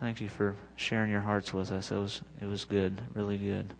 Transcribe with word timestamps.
Thank 0.00 0.20
you 0.20 0.30
for 0.30 0.56
sharing 0.76 1.10
your 1.10 1.20
hearts 1.20 1.52
with 1.52 1.70
us. 1.70 1.90
It 1.90 1.96
was 1.96 2.22
it 2.40 2.46
was 2.46 2.64
good, 2.64 3.00
really 3.14 3.36
good. 3.36 3.74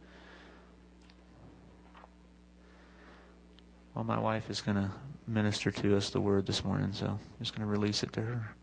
Well, 3.94 4.04
my 4.04 4.18
wife 4.18 4.50
is 4.50 4.60
going 4.60 4.76
to 4.76 4.90
minister 5.26 5.70
to 5.70 5.96
us 5.96 6.10
the 6.10 6.20
word 6.20 6.46
this 6.46 6.64
morning, 6.64 6.92
so 6.92 7.06
I'm 7.06 7.18
just 7.38 7.56
going 7.56 7.66
to 7.66 7.70
release 7.70 8.02
it 8.02 8.12
to 8.12 8.20
her. 8.20 8.54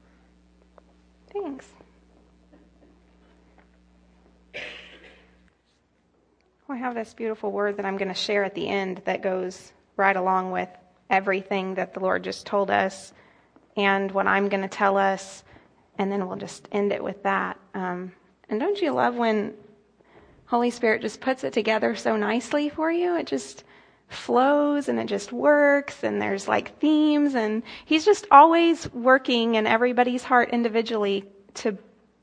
Thanks. 1.34 1.68
I 6.70 6.76
have 6.76 6.96
this 6.96 7.14
beautiful 7.14 7.52
word 7.52 7.78
that 7.78 7.86
I'm 7.86 7.98
going 7.98 8.10
to 8.10 8.14
share 8.14 8.44
at 8.44 8.54
the 8.54 8.68
end 8.68 9.02
that 9.06 9.22
goes 9.22 9.72
right 9.96 10.16
along 10.16 10.52
with 10.52 10.70
everything 11.10 11.76
that 11.76 11.94
the 11.94 12.02
Lord 12.02 12.24
just 12.24 12.46
told 12.46 12.70
us 12.70 13.14
and 13.76 14.12
what 14.12 14.28
I'm 14.28 14.50
going 14.50 14.64
to 14.64 14.68
tell 14.68 14.98
us, 14.98 15.44
and 15.98 16.12
then 16.12 16.28
we'll 16.28 16.38
just 16.38 16.68
end 16.72 16.92
it 16.92 17.04
with 17.04 17.24
that. 17.24 17.60
Um, 17.74 18.12
and 18.50 18.60
don't 18.60 18.82
you 18.82 18.92
love 18.92 19.16
when 19.16 19.54
Holy 20.46 20.70
Spirit 20.70 21.02
just 21.02 21.20
puts 21.20 21.44
it 21.44 21.54
together 21.54 21.96
so 21.96 22.16
nicely 22.16 22.70
for 22.70 22.92
you? 22.92 23.18
It 23.18 23.28
just 23.28 23.64
flows 24.10 24.88
and 24.88 25.00
it 25.00 25.08
just 25.08 25.34
works 25.34 26.04
and 26.04 26.22
there's 26.22 26.48
like 26.48 26.80
themes 26.80 27.36
and 27.36 27.62
he's 27.86 28.06
just 28.06 28.26
always 28.32 28.92
working 28.94 29.56
in 29.56 29.68
everybody's 29.68 30.24
heart 30.24 30.50
individually 30.52 31.26
to 31.54 31.78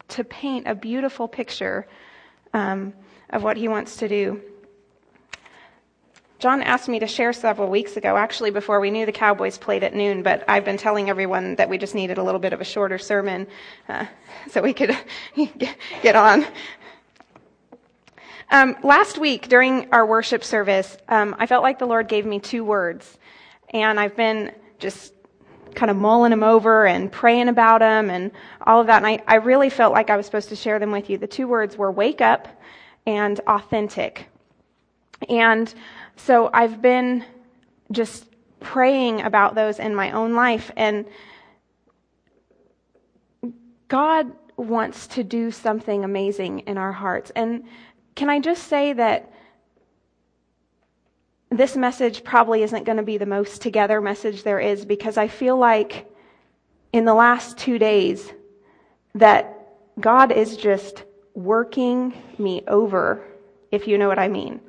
to 0.09 0.25
paint 0.25 0.67
a 0.67 0.75
beautiful 0.75 1.29
picture 1.29 1.87
um, 2.55 2.93
of 3.31 3.43
what 3.43 3.57
he 3.57 3.69
wants 3.69 3.97
to 3.97 4.09
do 4.09 4.41
john 6.39 6.63
asked 6.63 6.89
me 6.89 6.99
to 6.99 7.07
share 7.07 7.33
several 7.33 7.69
weeks 7.69 7.97
ago 7.97 8.17
actually 8.17 8.51
before 8.51 8.81
we 8.81 8.91
knew 8.91 9.07
the 9.07 9.13
cowboys 9.13 9.59
played 9.59 9.83
at 9.83 9.95
noon 9.95 10.23
but 10.23 10.45
i've 10.49 10.65
been 10.65 10.77
telling 10.77 11.09
everyone 11.09 11.55
that 11.57 11.69
we 11.69 11.79
just 11.79 11.95
needed 11.95 12.19
a 12.19 12.23
little 12.23 12.41
bit 12.41 12.53
of 12.53 12.61
a 12.61 12.65
shorter 12.65 12.99
sermon 12.99 13.47
uh, 13.89 14.05
so 14.51 14.61
we 14.61 14.73
could 14.73 14.97
get 16.03 16.17
on 16.17 16.45
um, 18.51 18.77
last 18.83 19.19
week 19.19 19.49
during 19.49 19.91
our 19.93 20.07
worship 20.07 20.45
service, 20.45 20.97
um, 21.09 21.35
I 21.39 21.47
felt 21.47 21.63
like 21.63 21.79
the 21.79 21.87
Lord 21.87 22.09
gave 22.09 22.27
me 22.27 22.39
two 22.39 22.63
words, 22.63 23.19
and 23.71 23.99
I've 23.99 24.15
been 24.15 24.53
just 24.79 25.15
kind 25.75 25.91
of 25.91 25.97
mulling 25.97 26.31
them 26.31 26.43
over 26.43 26.87
and 26.87 27.11
praying 27.11 27.49
about 27.49 27.81
them 27.81 28.11
and 28.11 28.31
all 28.67 28.81
of 28.81 28.87
that. 28.87 28.99
And 28.99 29.07
I, 29.07 29.19
I 29.27 29.37
really 29.37 29.71
felt 29.71 29.93
like 29.93 30.11
I 30.11 30.17
was 30.17 30.27
supposed 30.27 30.51
to 30.51 30.57
share 30.57 30.79
them 30.79 30.93
with 30.93 31.11
you. 31.11 31.19
The 31.19 31.27
two 31.27 31.49
words 31.49 31.77
were 31.77 31.91
wake 31.91 32.21
up 32.21 32.47
and 33.07 33.41
authentic. 33.41 34.29
And 35.29 35.73
so 36.17 36.51
I've 36.53 36.81
been 36.81 37.25
just 37.91 38.27
praying 38.61 39.23
about 39.23 39.55
those 39.55 39.79
in 39.79 39.95
my 39.95 40.13
own 40.13 40.35
life. 40.35 40.71
And 40.77 41.07
God 43.89 44.33
wants 44.57 45.07
to 45.09 45.25
do 45.25 45.51
something 45.51 46.05
amazing 46.05 46.61
in 46.61 46.79
our 46.79 46.93
hearts. 46.93 47.31
And 47.37 47.65
can 48.15 48.31
I 48.31 48.41
just 48.41 48.69
say 48.69 48.93
that 48.93 49.33
this 51.51 51.77
message 51.77 52.25
probably 52.25 52.63
isn't 52.63 52.85
going 52.85 52.97
to 52.97 53.03
be 53.03 53.19
the 53.19 53.27
most 53.27 53.63
together 53.63 54.01
message 54.01 54.43
there 54.43 54.59
is 54.59 54.85
because 54.85 55.17
I 55.17 55.29
feel 55.29 55.57
like 55.57 56.11
in 56.93 57.05
the 57.05 57.15
last 57.15 57.59
two 57.59 57.79
days 57.79 58.33
that 59.15 59.51
God 60.01 60.33
is 60.33 60.57
just 60.57 61.05
working 61.35 62.15
me 62.39 62.63
over, 62.67 63.25
if 63.71 63.87
you 63.87 63.99
know 63.99 64.09
what 64.09 64.19
I 64.19 64.29
mean. 64.29 64.61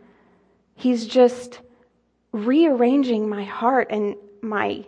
He's 0.75 1.05
just 1.05 1.59
rearranging 2.31 3.29
my 3.29 3.43
heart 3.43 3.87
and 3.89 4.15
my 4.41 4.85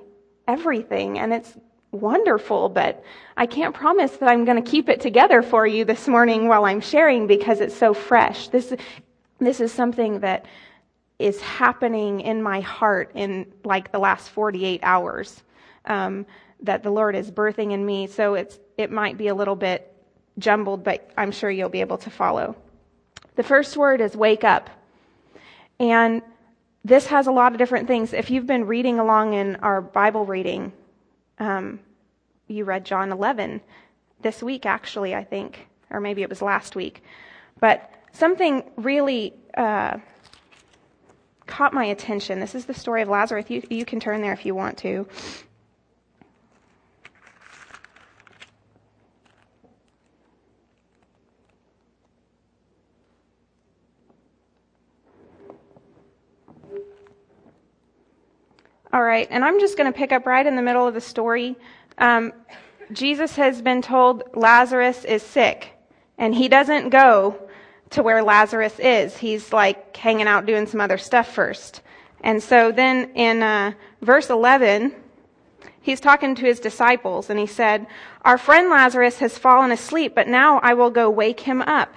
everything, 0.48 1.20
and 1.20 1.34
it's 1.34 1.58
wonderful, 1.92 2.70
but 2.70 3.04
I 3.36 3.46
can't 3.46 3.74
promise 3.74 4.12
that 4.18 4.30
I'm 4.30 4.46
going 4.46 4.62
to 4.62 4.70
keep 4.70 4.90
it 4.90 5.02
together 5.02 5.42
for 5.42 5.66
you 5.66 5.86
this 5.86 6.08
morning 6.08 6.48
while 6.48 6.66
I'm 6.66 6.82
sharing 6.82 7.28
because 7.28 7.60
it's 7.60 7.76
so 7.76 7.94
fresh. 7.94 8.50
This, 8.50 8.74
this 9.40 9.60
is 9.60 9.72
something 9.72 10.20
that 10.20 10.46
is 11.20 11.42
happening 11.42 12.22
in 12.22 12.44
my 12.44 12.62
heart 12.62 13.12
in 13.16 13.52
like 13.64 13.92
the 13.92 14.00
last 14.00 14.30
48 14.30 14.82
hours 14.84 15.44
um, 15.86 16.26
that 16.62 16.84
the 16.84 16.92
Lord 16.92 17.16
is 17.16 17.32
birthing 17.32 17.72
in 17.72 17.86
me. 17.86 18.08
So 18.08 18.36
it's, 18.36 18.60
it 18.78 18.92
might 18.92 19.18
be 19.18 19.28
a 19.28 19.36
little 19.36 19.56
bit 19.56 19.94
jumbled, 20.38 20.84
but 20.84 21.10
I'm 21.18 21.32
sure 21.32 21.50
you'll 21.50 21.70
be 21.70 21.82
able 21.82 21.98
to 22.00 22.10
follow. 22.10 22.56
The 23.36 23.44
first 23.44 23.78
word 23.78 24.02
is 24.02 24.16
wake 24.16 24.44
up. 24.44 24.70
And 25.80 26.22
this 26.84 27.08
has 27.08 27.28
a 27.28 27.32
lot 27.32 27.52
of 27.52 27.58
different 27.58 27.88
things. 27.88 28.14
If 28.14 28.30
you've 28.30 28.48
been 28.48 28.66
reading 28.66 29.00
along 29.00 29.34
in 29.34 29.58
our 29.58 29.82
Bible 29.82 30.26
reading, 30.26 30.72
um, 31.40 31.80
you 32.48 32.64
read 32.64 32.86
John 32.86 33.12
11 33.12 33.62
this 34.22 34.42
week, 34.42 34.66
actually, 34.66 35.14
I 35.14 35.24
think, 35.24 35.68
or 35.90 36.00
maybe 36.00 36.22
it 36.22 36.30
was 36.30 36.42
last 36.42 36.76
week. 36.76 37.04
But 37.60 37.94
something 38.14 38.64
really 38.78 39.34
uh, 39.56 39.98
caught 41.46 41.74
my 41.74 41.86
attention. 41.86 42.40
This 42.40 42.56
is 42.56 42.66
the 42.66 42.74
story 42.74 43.02
of 43.02 43.10
Lazarus. 43.10 43.50
You, 43.50 43.64
you 43.70 43.86
can 43.86 44.00
turn 44.00 44.22
there 44.22 44.34
if 44.34 44.46
you 44.46 44.56
want 44.56 44.78
to. 44.80 45.08
All 58.98 59.04
right, 59.04 59.28
and 59.30 59.46
I'm 59.46 59.60
just 59.60 59.78
going 59.78 59.94
to 59.94 59.96
pick 59.96 60.12
up 60.12 60.26
right 60.26 60.44
in 60.44 60.56
the 60.56 60.64
middle 60.64 60.88
of 60.88 60.96
the 60.96 61.02
story. 61.02 61.56
Um, 62.00 62.34
Jesus 62.92 63.36
has 63.36 63.62
been 63.62 63.84
told 63.84 64.24
Lazarus 64.34 65.06
is 65.06 65.22
sick, 65.22 65.70
and 66.18 66.34
he 66.34 66.48
doesn't 66.48 66.90
go 66.90 67.40
to 67.92 68.02
where 68.02 68.24
Lazarus 68.24 68.80
is. 68.80 69.16
He's 69.16 69.54
like 69.54 69.96
hanging 69.96 70.26
out 70.26 70.48
doing 70.48 70.66
some 70.66 70.82
other 70.82 70.98
stuff 70.98 71.32
first. 71.32 71.82
And 72.22 72.42
so 72.42 72.72
then 72.72 73.12
in 73.14 73.44
uh, 73.44 73.74
verse 74.02 74.32
11, 74.32 74.96
he's 75.80 76.00
talking 76.00 76.34
to 76.34 76.48
his 76.48 76.60
disciples, 76.60 77.30
and 77.30 77.40
he 77.40 77.46
said, 77.46 77.86
Our 78.24 78.40
friend 78.40 78.68
Lazarus 78.68 79.20
has 79.20 79.38
fallen 79.38 79.72
asleep, 79.72 80.16
but 80.16 80.28
now 80.28 80.58
I 80.64 80.74
will 80.74 80.90
go 80.90 81.08
wake 81.08 81.42
him 81.42 81.62
up. 81.62 81.94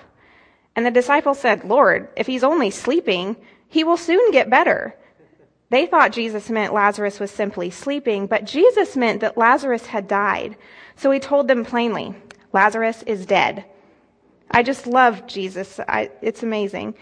And 0.76 0.84
the 0.84 0.90
disciples 0.90 1.40
said, 1.40 1.64
Lord, 1.64 2.10
if 2.14 2.26
he's 2.26 2.44
only 2.44 2.68
sleeping, 2.68 3.36
he 3.68 3.84
will 3.84 3.96
soon 3.96 4.32
get 4.32 4.50
better. 4.50 4.94
They 5.70 5.86
thought 5.86 6.12
Jesus 6.12 6.50
meant 6.50 6.74
Lazarus 6.74 7.20
was 7.20 7.30
simply 7.30 7.70
sleeping, 7.70 8.26
but 8.26 8.44
Jesus 8.44 8.96
meant 8.96 9.20
that 9.20 9.38
Lazarus 9.38 9.86
had 9.86 10.08
died. 10.08 10.56
So 10.96 11.10
he 11.10 11.20
told 11.20 11.48
them 11.48 11.64
plainly, 11.64 12.14
Lazarus 12.52 13.02
is 13.04 13.24
dead. 13.24 13.64
I 14.50 14.64
just 14.64 14.86
love 14.86 15.26
Jesus. 15.28 15.78
I, 15.78 16.10
it's 16.22 16.42
amazing. 16.42 16.96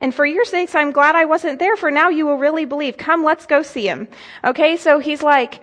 And 0.00 0.14
for 0.14 0.24
your 0.24 0.44
sakes, 0.44 0.74
I'm 0.74 0.92
glad 0.92 1.14
I 1.14 1.26
wasn't 1.26 1.58
there, 1.58 1.76
for 1.76 1.90
now 1.90 2.08
you 2.08 2.26
will 2.26 2.38
really 2.38 2.64
believe. 2.64 2.96
Come, 2.96 3.22
let's 3.22 3.46
go 3.46 3.62
see 3.62 3.86
him. 3.86 4.08
Okay, 4.42 4.76
so 4.76 4.98
he's 4.98 5.22
like, 5.22 5.60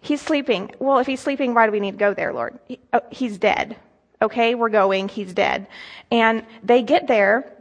he's 0.00 0.20
sleeping. 0.20 0.72
Well, 0.80 0.98
if 0.98 1.06
he's 1.06 1.20
sleeping, 1.20 1.54
why 1.54 1.66
do 1.66 1.72
we 1.72 1.80
need 1.80 1.92
to 1.92 1.96
go 1.96 2.14
there, 2.14 2.32
Lord? 2.32 2.58
He, 2.66 2.80
oh, 2.92 3.02
he's 3.10 3.38
dead. 3.38 3.76
Okay, 4.20 4.54
we're 4.54 4.68
going, 4.68 5.08
he's 5.08 5.32
dead. 5.32 5.66
And 6.10 6.44
they 6.62 6.82
get 6.82 7.06
there, 7.06 7.52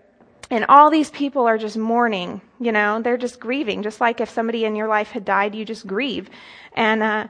and 0.50 0.66
all 0.68 0.90
these 0.90 1.10
people 1.12 1.48
are 1.48 1.58
just 1.58 1.78
mourning, 1.78 2.42
you 2.60 2.72
know, 2.72 3.02
they're 3.02 3.18
just 3.18 3.40
grieving, 3.40 3.84
just 3.84 4.02
like 4.02 4.20
if 4.20 4.30
somebody 4.30 4.66
in 4.66 4.76
your 4.76 4.88
life 4.88 5.10
had 5.12 5.26
died, 5.26 5.56
you 5.56 5.66
just 5.66 5.88
grieve. 5.88 6.30
And, 6.74 7.02
uh, 7.02 7.28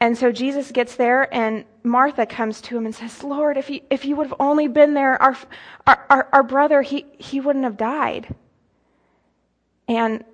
and 0.00 0.16
so 0.16 0.32
Jesus 0.32 0.70
gets 0.70 0.96
there 0.96 1.32
and 1.34 1.64
Martha 1.82 2.26
comes 2.26 2.60
to 2.62 2.76
him 2.76 2.86
and 2.86 2.94
says, 2.94 3.22
Lord, 3.24 3.56
if 3.56 3.70
you, 3.70 3.80
if 3.90 4.04
you 4.04 4.16
would 4.16 4.26
have 4.26 4.36
only 4.40 4.68
been 4.68 4.94
there, 4.94 5.20
our, 5.20 5.36
our, 5.86 6.28
our, 6.32 6.42
brother, 6.42 6.82
he, 6.82 7.06
he 7.18 7.40
wouldn't 7.40 7.64
have 7.64 7.76
died. 7.76 8.34
And 9.88 10.24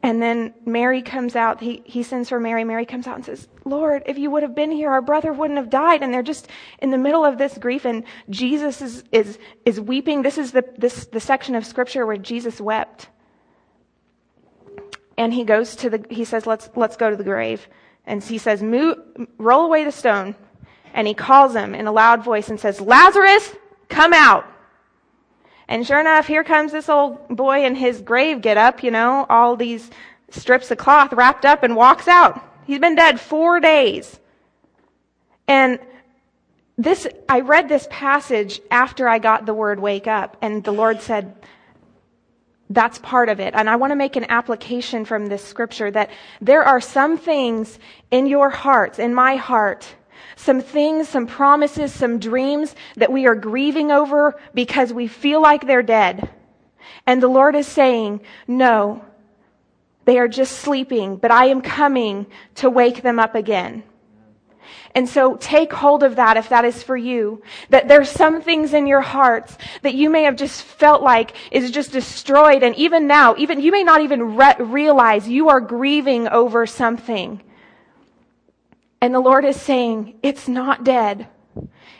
and 0.00 0.22
then 0.22 0.54
Mary 0.64 1.02
comes 1.02 1.34
out. 1.34 1.60
He, 1.60 1.82
he 1.84 2.04
sends 2.04 2.28
for 2.28 2.38
Mary. 2.38 2.62
Mary 2.62 2.86
comes 2.86 3.08
out 3.08 3.16
and 3.16 3.24
says, 3.24 3.48
Lord, 3.64 4.04
if 4.06 4.16
you 4.16 4.30
would 4.30 4.44
have 4.44 4.54
been 4.54 4.70
here, 4.70 4.90
our 4.90 5.02
brother 5.02 5.32
wouldn't 5.32 5.58
have 5.58 5.70
died. 5.70 6.02
And 6.02 6.14
they're 6.14 6.22
just 6.22 6.46
in 6.78 6.90
the 6.90 6.98
middle 6.98 7.24
of 7.24 7.36
this 7.36 7.58
grief 7.58 7.84
and 7.84 8.04
Jesus 8.30 8.80
is, 8.80 9.02
is, 9.10 9.38
is 9.66 9.80
weeping. 9.80 10.22
This 10.22 10.38
is 10.38 10.52
the, 10.52 10.64
this, 10.78 11.06
the 11.06 11.18
section 11.18 11.56
of 11.56 11.66
scripture 11.66 12.06
where 12.06 12.16
Jesus 12.16 12.60
wept. 12.60 13.08
And 15.18 15.34
he 15.34 15.44
goes 15.44 15.74
to 15.76 15.90
the, 15.90 16.06
he 16.08 16.24
says, 16.24 16.46
let's, 16.46 16.70
let's 16.76 16.96
go 16.96 17.10
to 17.10 17.16
the 17.16 17.24
grave. 17.24 17.68
And 18.06 18.22
he 18.22 18.38
says, 18.38 18.62
Move, 18.62 18.98
roll 19.36 19.66
away 19.66 19.84
the 19.84 19.92
stone. 19.92 20.36
And 20.94 21.06
he 21.06 21.12
calls 21.12 21.54
him 21.54 21.74
in 21.74 21.86
a 21.86 21.92
loud 21.92 22.24
voice 22.24 22.48
and 22.48 22.58
says, 22.58 22.80
Lazarus, 22.80 23.54
come 23.88 24.14
out. 24.14 24.46
And 25.66 25.86
sure 25.86 26.00
enough, 26.00 26.26
here 26.26 26.44
comes 26.44 26.72
this 26.72 26.88
old 26.88 27.28
boy 27.28 27.66
in 27.66 27.74
his 27.74 28.00
grave 28.00 28.40
get 28.40 28.56
up, 28.56 28.82
you 28.82 28.90
know, 28.90 29.26
all 29.28 29.56
these 29.56 29.90
strips 30.30 30.70
of 30.70 30.78
cloth 30.78 31.12
wrapped 31.12 31.44
up 31.44 31.62
and 31.62 31.76
walks 31.76 32.08
out. 32.08 32.42
He's 32.64 32.78
been 32.78 32.94
dead 32.94 33.20
four 33.20 33.60
days. 33.60 34.18
And 35.46 35.78
this, 36.78 37.06
I 37.28 37.40
read 37.40 37.68
this 37.68 37.88
passage 37.90 38.60
after 38.70 39.08
I 39.08 39.18
got 39.18 39.46
the 39.46 39.54
word 39.54 39.80
wake 39.80 40.06
up, 40.06 40.36
and 40.40 40.62
the 40.62 40.72
Lord 40.72 41.02
said, 41.02 41.34
that's 42.70 42.98
part 42.98 43.28
of 43.28 43.40
it. 43.40 43.54
And 43.54 43.68
I 43.68 43.76
want 43.76 43.92
to 43.92 43.96
make 43.96 44.16
an 44.16 44.26
application 44.28 45.04
from 45.04 45.26
this 45.26 45.44
scripture 45.44 45.90
that 45.90 46.10
there 46.40 46.62
are 46.62 46.80
some 46.80 47.16
things 47.16 47.78
in 48.10 48.26
your 48.26 48.50
hearts, 48.50 48.98
in 48.98 49.14
my 49.14 49.36
heart, 49.36 49.94
some 50.36 50.60
things, 50.60 51.08
some 51.08 51.26
promises, 51.26 51.92
some 51.92 52.18
dreams 52.18 52.74
that 52.96 53.10
we 53.10 53.26
are 53.26 53.34
grieving 53.34 53.90
over 53.90 54.38
because 54.54 54.92
we 54.92 55.08
feel 55.08 55.40
like 55.40 55.66
they're 55.66 55.82
dead. 55.82 56.30
And 57.06 57.22
the 57.22 57.28
Lord 57.28 57.56
is 57.56 57.66
saying, 57.66 58.20
no, 58.46 59.04
they 60.04 60.18
are 60.18 60.28
just 60.28 60.58
sleeping, 60.58 61.16
but 61.16 61.30
I 61.30 61.46
am 61.46 61.60
coming 61.60 62.26
to 62.56 62.70
wake 62.70 63.02
them 63.02 63.18
up 63.18 63.34
again. 63.34 63.82
And 64.94 65.08
so 65.08 65.36
take 65.36 65.72
hold 65.72 66.02
of 66.02 66.16
that 66.16 66.36
if 66.36 66.48
that 66.48 66.64
is 66.64 66.82
for 66.82 66.96
you. 66.96 67.42
That 67.70 67.88
there's 67.88 68.10
some 68.10 68.42
things 68.42 68.72
in 68.74 68.86
your 68.86 69.00
hearts 69.00 69.56
that 69.82 69.94
you 69.94 70.10
may 70.10 70.22
have 70.22 70.36
just 70.36 70.62
felt 70.62 71.02
like 71.02 71.34
is 71.50 71.70
just 71.70 71.92
destroyed. 71.92 72.62
And 72.62 72.74
even 72.76 73.06
now, 73.06 73.34
even, 73.36 73.60
you 73.60 73.70
may 73.70 73.84
not 73.84 74.00
even 74.00 74.36
re- 74.36 74.56
realize 74.58 75.28
you 75.28 75.48
are 75.48 75.60
grieving 75.60 76.28
over 76.28 76.66
something. 76.66 77.42
And 79.00 79.14
the 79.14 79.20
Lord 79.20 79.44
is 79.44 79.60
saying, 79.60 80.18
it's 80.22 80.48
not 80.48 80.84
dead. 80.84 81.28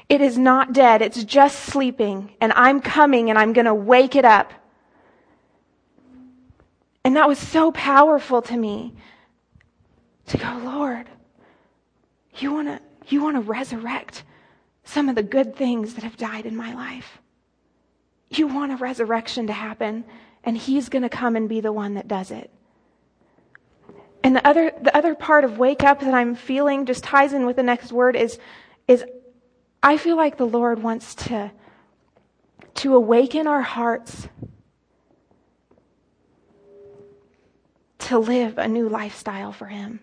It 0.09 0.21
is 0.21 0.39
not 0.39 0.73
dead. 0.73 1.03
It's 1.03 1.23
just 1.23 1.61
sleeping. 1.61 2.35
And 2.41 2.53
I'm 2.55 2.81
coming 2.81 3.31
and 3.31 3.39
I'm 3.39 3.53
going 3.53 3.67
to 3.67 3.75
wake 3.75 4.17
it 4.17 4.25
up. 4.25 4.53
And 7.05 7.17
that 7.17 7.29
was 7.29 7.39
so 7.39 7.71
powerful 7.73 8.43
to 8.43 8.57
me 8.57 8.95
to 10.27 10.37
go, 10.37 10.61
Lord, 10.65 11.07
you 12.43 12.53
want 12.53 12.69
to 12.69 12.81
you 13.09 13.23
want 13.23 13.37
to 13.37 13.41
resurrect 13.41 14.23
some 14.85 15.09
of 15.09 15.15
the 15.15 15.23
good 15.23 15.57
things 15.57 15.95
that 15.95 16.05
have 16.05 16.17
died 16.17 16.47
in 16.47 16.57
my 16.57 16.75
life. 16.75 17.19
You 18.31 18.47
want 18.47 18.73
a 18.73 18.77
resurrection 18.77 19.47
to 19.47 19.53
happen, 19.53 20.05
and 20.45 20.57
He's 20.57 20.89
going 20.89 21.03
to 21.03 21.09
come 21.09 21.37
and 21.37 21.49
be 21.49 21.61
the 21.61 21.73
one 21.73 21.95
that 21.95 22.09
does 22.09 22.31
it. 22.31 22.51
And 24.23 24.37
the 24.37 24.47
other, 24.47 24.73
the 24.83 24.95
other 24.97 25.15
part 25.15 25.45
of 25.45 25.59
wake 25.59 25.83
up 25.83 26.01
that 26.01 26.13
I'm 26.13 26.35
feeling 26.35 26.85
just 26.87 27.05
ties 27.05 27.33
in 27.33 27.47
with 27.47 27.57
the 27.57 27.63
next 27.63 27.93
word 27.93 28.17
is, 28.17 28.39
is 28.87 29.05
I 29.83 29.97
feel 29.97 30.17
like 30.17 30.37
the 30.37 30.47
Lord 30.47 30.83
wants 30.83 31.15
to, 31.15 31.51
to 32.75 32.95
awaken 32.95 33.47
our 33.47 33.63
hearts 33.63 34.29
to 38.01 38.19
live 38.19 38.59
a 38.59 38.69
new 38.69 38.89
lifestyle 38.89 39.53
for 39.53 39.67
Him 39.67 40.01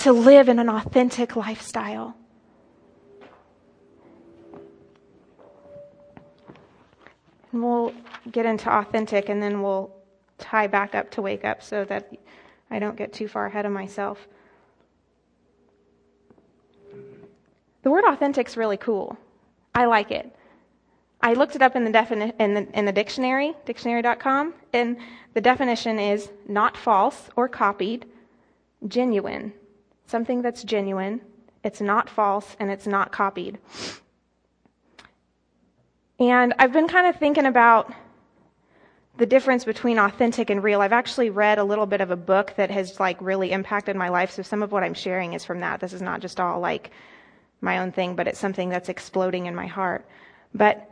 to 0.00 0.12
live 0.12 0.48
in 0.48 0.58
an 0.58 0.70
authentic 0.70 1.36
lifestyle. 1.36 2.16
And 7.52 7.62
we'll 7.62 7.92
get 8.30 8.46
into 8.46 8.70
authentic 8.70 9.28
and 9.28 9.42
then 9.42 9.60
we'll 9.60 9.94
tie 10.38 10.68
back 10.68 10.94
up 10.94 11.10
to 11.12 11.22
wake 11.22 11.44
up 11.44 11.62
so 11.62 11.84
that 11.84 12.10
I 12.70 12.78
don't 12.78 12.96
get 12.96 13.12
too 13.12 13.28
far 13.28 13.46
ahead 13.46 13.66
of 13.66 13.72
myself. 13.72 14.26
The 17.82 17.90
word 17.90 18.04
authentic 18.04 18.48
is 18.48 18.56
really 18.56 18.78
cool. 18.78 19.18
I 19.74 19.84
like 19.84 20.10
it. 20.10 20.34
I 21.20 21.34
looked 21.34 21.56
it 21.56 21.60
up 21.60 21.76
in 21.76 21.84
the, 21.84 21.90
defini- 21.90 22.32
in 22.40 22.54
the, 22.54 22.78
in 22.78 22.86
the 22.86 22.92
dictionary, 22.92 23.52
dictionary.com, 23.66 24.54
and 24.72 24.96
the 25.34 25.42
definition 25.42 25.98
is 25.98 26.30
not 26.48 26.74
false 26.74 27.28
or 27.36 27.48
copied, 27.48 28.06
genuine, 28.88 29.52
something 30.10 30.42
that's 30.42 30.62
genuine, 30.64 31.20
it's 31.64 31.80
not 31.80 32.10
false, 32.10 32.56
and 32.58 32.70
it's 32.70 32.86
not 32.86 33.12
copied. 33.12 33.58
And 36.18 36.52
I've 36.58 36.72
been 36.72 36.88
kind 36.88 37.06
of 37.06 37.16
thinking 37.16 37.46
about 37.46 37.92
the 39.16 39.26
difference 39.26 39.64
between 39.64 39.98
authentic 39.98 40.50
and 40.50 40.62
real. 40.62 40.80
I've 40.80 40.92
actually 40.92 41.30
read 41.30 41.58
a 41.58 41.64
little 41.64 41.86
bit 41.86 42.00
of 42.00 42.10
a 42.10 42.16
book 42.16 42.54
that 42.56 42.70
has 42.70 42.98
like 42.98 43.20
really 43.20 43.52
impacted 43.52 43.96
my 43.96 44.08
life, 44.08 44.30
so 44.30 44.42
some 44.42 44.62
of 44.62 44.72
what 44.72 44.82
I'm 44.82 44.94
sharing 44.94 45.34
is 45.34 45.44
from 45.44 45.60
that. 45.60 45.80
This 45.80 45.92
is 45.92 46.02
not 46.02 46.20
just 46.20 46.40
all 46.40 46.60
like 46.60 46.90
my 47.60 47.78
own 47.78 47.92
thing, 47.92 48.16
but 48.16 48.26
it's 48.26 48.38
something 48.38 48.68
that's 48.68 48.88
exploding 48.88 49.46
in 49.46 49.54
my 49.54 49.66
heart. 49.66 50.06
But 50.54 50.90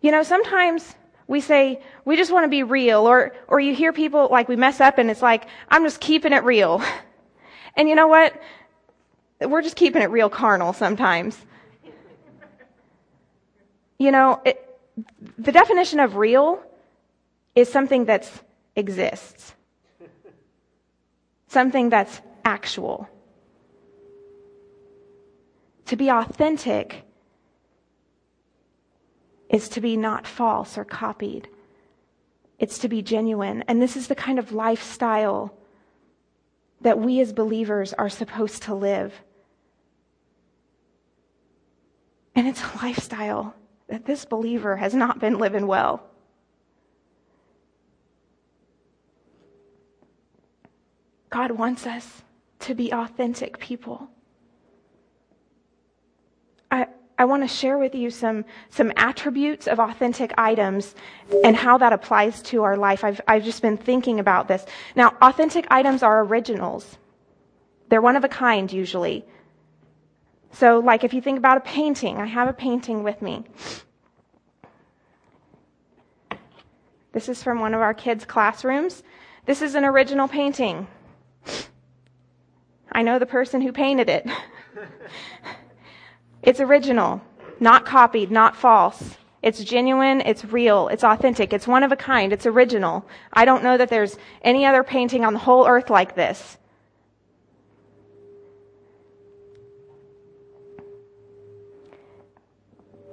you 0.00 0.10
know, 0.10 0.22
sometimes 0.22 0.94
we 1.26 1.40
say 1.40 1.80
we 2.04 2.16
just 2.16 2.32
want 2.32 2.44
to 2.44 2.48
be 2.48 2.62
real 2.62 3.08
or 3.08 3.34
or 3.48 3.60
you 3.60 3.74
hear 3.74 3.92
people 3.92 4.28
like 4.30 4.48
we 4.48 4.56
mess 4.56 4.80
up 4.80 4.98
and 4.98 5.10
it's 5.10 5.22
like 5.22 5.46
I'm 5.68 5.84
just 5.84 6.00
keeping 6.00 6.32
it 6.32 6.44
real. 6.44 6.82
And 7.76 7.88
you 7.88 7.94
know 7.94 8.06
what? 8.06 8.40
We're 9.40 9.62
just 9.62 9.76
keeping 9.76 10.02
it 10.02 10.10
real 10.10 10.30
carnal 10.30 10.72
sometimes. 10.72 11.38
You 13.98 14.10
know, 14.10 14.40
it, 14.44 14.68
the 15.38 15.52
definition 15.52 16.00
of 16.00 16.16
real 16.16 16.62
is 17.54 17.70
something 17.70 18.06
that 18.06 18.30
exists, 18.76 19.54
something 21.46 21.90
that's 21.90 22.20
actual. 22.44 23.08
To 25.86 25.96
be 25.96 26.08
authentic 26.08 27.04
is 29.48 29.68
to 29.70 29.80
be 29.80 29.96
not 29.96 30.26
false 30.26 30.78
or 30.78 30.84
copied. 30.84 31.48
It's 32.58 32.78
to 32.78 32.88
be 32.88 33.02
genuine. 33.02 33.62
And 33.68 33.82
this 33.82 33.96
is 33.96 34.08
the 34.08 34.14
kind 34.14 34.38
of 34.38 34.52
lifestyle 34.52 35.54
that 36.82 36.98
we 36.98 37.20
as 37.20 37.32
believers 37.32 37.92
are 37.94 38.08
supposed 38.08 38.62
to 38.64 38.74
live. 38.74 39.12
And 42.34 42.46
it's 42.46 42.62
a 42.62 42.76
lifestyle 42.82 43.54
that 43.88 44.06
this 44.06 44.24
believer 44.24 44.76
has 44.76 44.94
not 44.94 45.18
been 45.18 45.38
living 45.38 45.66
well. 45.66 46.02
God 51.30 51.52
wants 51.52 51.86
us 51.86 52.22
to 52.60 52.74
be 52.74 52.92
authentic 52.92 53.58
people. 53.58 54.08
I, 56.70 56.86
I 57.22 57.24
want 57.24 57.44
to 57.44 57.46
share 57.48 57.78
with 57.78 57.94
you 57.94 58.10
some, 58.10 58.44
some 58.68 58.92
attributes 58.96 59.68
of 59.68 59.78
authentic 59.78 60.34
items 60.36 60.96
and 61.44 61.54
how 61.54 61.78
that 61.78 61.92
applies 61.92 62.42
to 62.50 62.64
our 62.64 62.76
life. 62.76 63.04
I've, 63.04 63.20
I've 63.28 63.44
just 63.44 63.62
been 63.62 63.76
thinking 63.76 64.18
about 64.18 64.48
this. 64.48 64.66
Now, 64.96 65.14
authentic 65.22 65.68
items 65.70 66.02
are 66.02 66.24
originals. 66.24 66.98
They're 67.88 68.02
one 68.02 68.16
of 68.16 68.24
a 68.24 68.28
kind 68.28 68.72
usually. 68.72 69.24
So, 70.50 70.80
like 70.80 71.04
if 71.04 71.14
you 71.14 71.20
think 71.20 71.38
about 71.38 71.58
a 71.58 71.60
painting, 71.60 72.16
I 72.16 72.26
have 72.26 72.48
a 72.48 72.52
painting 72.52 73.04
with 73.04 73.22
me. 73.22 73.44
This 77.12 77.28
is 77.28 77.40
from 77.40 77.60
one 77.60 77.72
of 77.72 77.80
our 77.80 77.94
kids' 77.94 78.24
classrooms. 78.24 79.04
This 79.46 79.62
is 79.62 79.76
an 79.76 79.84
original 79.84 80.26
painting. 80.26 80.88
I 82.90 83.02
know 83.02 83.20
the 83.20 83.26
person 83.26 83.60
who 83.60 83.70
painted 83.70 84.10
it. 84.10 84.26
It's 86.42 86.60
original, 86.60 87.22
not 87.60 87.84
copied, 87.84 88.30
not 88.30 88.56
false. 88.56 89.16
It's 89.42 89.62
genuine, 89.64 90.20
it's 90.20 90.44
real, 90.44 90.88
it's 90.88 91.04
authentic, 91.04 91.52
it's 91.52 91.66
one 91.66 91.82
of 91.82 91.90
a 91.90 91.96
kind, 91.96 92.32
it's 92.32 92.46
original. 92.46 93.08
I 93.32 93.44
don't 93.44 93.64
know 93.64 93.76
that 93.76 93.88
there's 93.88 94.16
any 94.42 94.64
other 94.64 94.84
painting 94.84 95.24
on 95.24 95.32
the 95.32 95.40
whole 95.40 95.66
earth 95.66 95.90
like 95.90 96.14
this. 96.14 96.58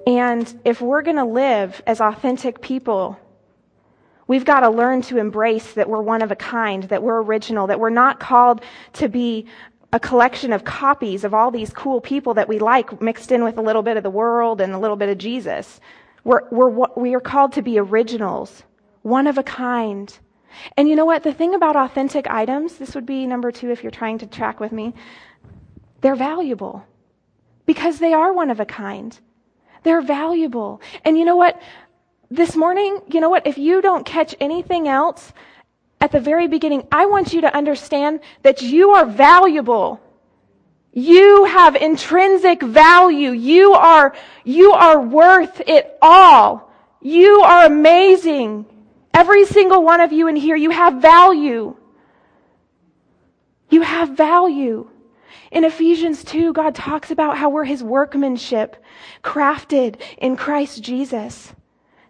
And 0.06 0.60
if 0.66 0.82
we're 0.82 1.04
going 1.04 1.18
to 1.18 1.26
live 1.26 1.82
as 1.86 2.02
authentic 2.02 2.62
people, 2.62 3.20
we've 4.26 4.46
got 4.46 4.62
to 4.62 4.70
learn 4.70 5.02
to 5.04 5.18
embrace 5.18 5.74
that 5.74 5.88
we're 5.88 6.02
one 6.02 6.24
of 6.24 6.32
a 6.32 6.36
kind, 6.36 6.84
that 6.86 7.04
we're 7.04 7.22
original, 7.22 7.68
that 7.68 7.80
we're 7.80 7.92
not 7.92 8.20
called 8.20 8.62
to 8.94 9.08
be 9.08 9.46
a 9.92 10.00
collection 10.00 10.54
of 10.54 10.64
copies 10.64 11.24
of 11.24 11.34
all 11.34 11.50
these 11.50 11.72
cool 11.72 12.00
people 12.00 12.36
that 12.36 12.48
we 12.48 12.60
like 12.60 13.02
mixed 13.02 13.32
in 13.32 13.44
with 13.44 13.58
a 13.58 13.62
little 13.62 13.82
bit 13.82 13.98
of 13.98 14.04
the 14.04 14.10
world 14.10 14.62
and 14.62 14.74
a 14.74 14.80
little 14.80 14.96
bit 14.96 15.10
of 15.10 15.18
Jesus. 15.18 15.80
We're, 16.24 16.48
we're, 16.52 16.88
we 16.96 17.16
are 17.16 17.20
called 17.20 17.54
to 17.54 17.62
be 17.62 17.80
originals, 17.80 18.64
one 19.02 19.26
of 19.26 19.38
a 19.38 19.44
kind. 19.44 20.16
And 20.78 20.88
you 20.88 20.96
know 20.96 21.06
what? 21.06 21.24
The 21.24 21.34
thing 21.34 21.56
about 21.56 21.76
authentic 21.76 22.30
items, 22.30 22.78
this 22.78 22.94
would 22.94 23.06
be 23.06 23.26
number 23.26 23.52
two 23.52 23.72
if 23.72 23.84
you're 23.84 23.92
trying 23.92 24.20
to 24.20 24.28
track 24.28 24.60
with 24.60 24.72
me, 24.72 24.94
they're 26.02 26.16
valuable 26.16 26.86
because 27.66 28.00
they 28.00 28.14
are 28.14 28.34
one 28.34 28.52
of 28.52 28.60
a 28.60 28.66
kind. 28.66 29.18
They're 29.84 30.02
valuable. 30.02 30.82
And 31.04 31.18
you 31.18 31.26
know 31.26 31.36
what? 31.36 31.60
This 32.30 32.56
morning, 32.56 33.02
you 33.08 33.20
know 33.20 33.30
what? 33.30 33.48
If 33.48 33.58
you 33.58 33.82
don't 33.82 34.06
catch 34.06 34.36
anything 34.40 34.88
else, 34.88 35.34
at 36.02 36.12
the 36.12 36.20
very 36.20 36.48
beginning, 36.48 36.88
I 36.92 37.06
want 37.06 37.34
you 37.34 37.42
to 37.42 37.56
understand 37.56 38.22
that 38.44 38.62
you 38.62 38.92
are 38.92 39.06
valuable. 39.06 40.00
You 40.94 41.46
have 41.46 41.76
intrinsic 41.76 42.62
value. 42.62 43.32
You 43.32 43.74
are, 43.74 44.16
you 44.44 44.72
are 44.72 45.02
worth 45.02 45.62
it 45.68 45.98
all. 46.02 46.72
You 47.02 47.42
are 47.42 47.66
amazing. 47.66 48.66
Every 49.14 49.46
single 49.46 49.84
one 49.84 50.02
of 50.02 50.12
you 50.14 50.28
in 50.28 50.36
here, 50.36 50.56
you 50.56 50.70
have 50.70 51.02
value. 51.02 51.76
You 53.70 53.82
have 53.82 54.10
value. 54.10 54.90
In 55.52 55.64
Ephesians 55.64 56.24
2, 56.24 56.54
God 56.54 56.76
talks 56.76 57.12
about 57.12 57.38
how 57.38 57.50
we're 57.50 57.64
his 57.66 57.84
workmanship, 57.84 58.82
crafted 59.24 60.00
in 60.18 60.36
Christ 60.36 60.82
Jesus. 60.82 61.54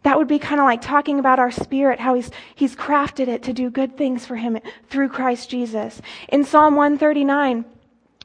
That 0.04 0.18
would 0.18 0.28
be 0.28 0.40
kind 0.40 0.62
of 0.62 0.66
like 0.66 0.82
talking 0.82 1.20
about 1.20 1.40
our 1.40 1.52
spirit, 1.52 2.00
how 2.00 2.14
he's, 2.14 2.32
he's 2.56 2.76
crafted 2.76 3.28
it 3.28 3.44
to 3.44 3.54
do 3.54 3.70
good 3.70 3.98
things 3.98 4.26
for 4.26 4.38
him 4.38 4.58
through 4.90 5.10
Christ 5.10 5.50
Jesus. 5.50 6.02
In 6.30 6.46
Psalm 6.46 6.76
139, 6.76 7.66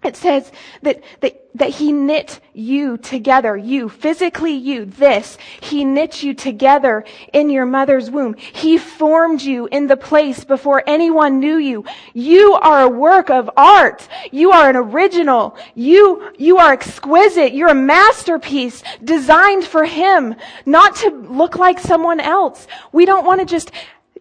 It 0.04 0.16
says 0.16 0.52
that, 0.82 1.02
that, 1.20 1.40
that 1.54 1.70
he 1.70 1.92
knit 1.92 2.40
you 2.52 2.98
together, 2.98 3.56
you, 3.56 3.88
physically 3.88 4.52
you, 4.52 4.84
this. 4.84 5.38
He 5.62 5.84
knit 5.84 6.22
you 6.22 6.34
together 6.34 7.04
in 7.32 7.48
your 7.48 7.64
mother's 7.64 8.10
womb. 8.10 8.34
He 8.34 8.76
formed 8.76 9.40
you 9.40 9.66
in 9.66 9.86
the 9.86 9.96
place 9.96 10.44
before 10.44 10.82
anyone 10.86 11.40
knew 11.40 11.56
you. 11.56 11.84
You 12.12 12.52
are 12.54 12.82
a 12.82 12.88
work 12.88 13.30
of 13.30 13.48
art. 13.56 14.06
You 14.30 14.52
are 14.52 14.68
an 14.68 14.76
original. 14.76 15.56
You, 15.74 16.32
you 16.38 16.58
are 16.58 16.72
exquisite. 16.72 17.54
You're 17.54 17.68
a 17.68 17.74
masterpiece 17.74 18.82
designed 19.02 19.64
for 19.64 19.84
him, 19.84 20.34
not 20.66 20.96
to 20.96 21.10
look 21.10 21.56
like 21.56 21.78
someone 21.78 22.20
else. 22.20 22.66
We 22.92 23.06
don't 23.06 23.24
want 23.24 23.40
to 23.40 23.46
just, 23.46 23.70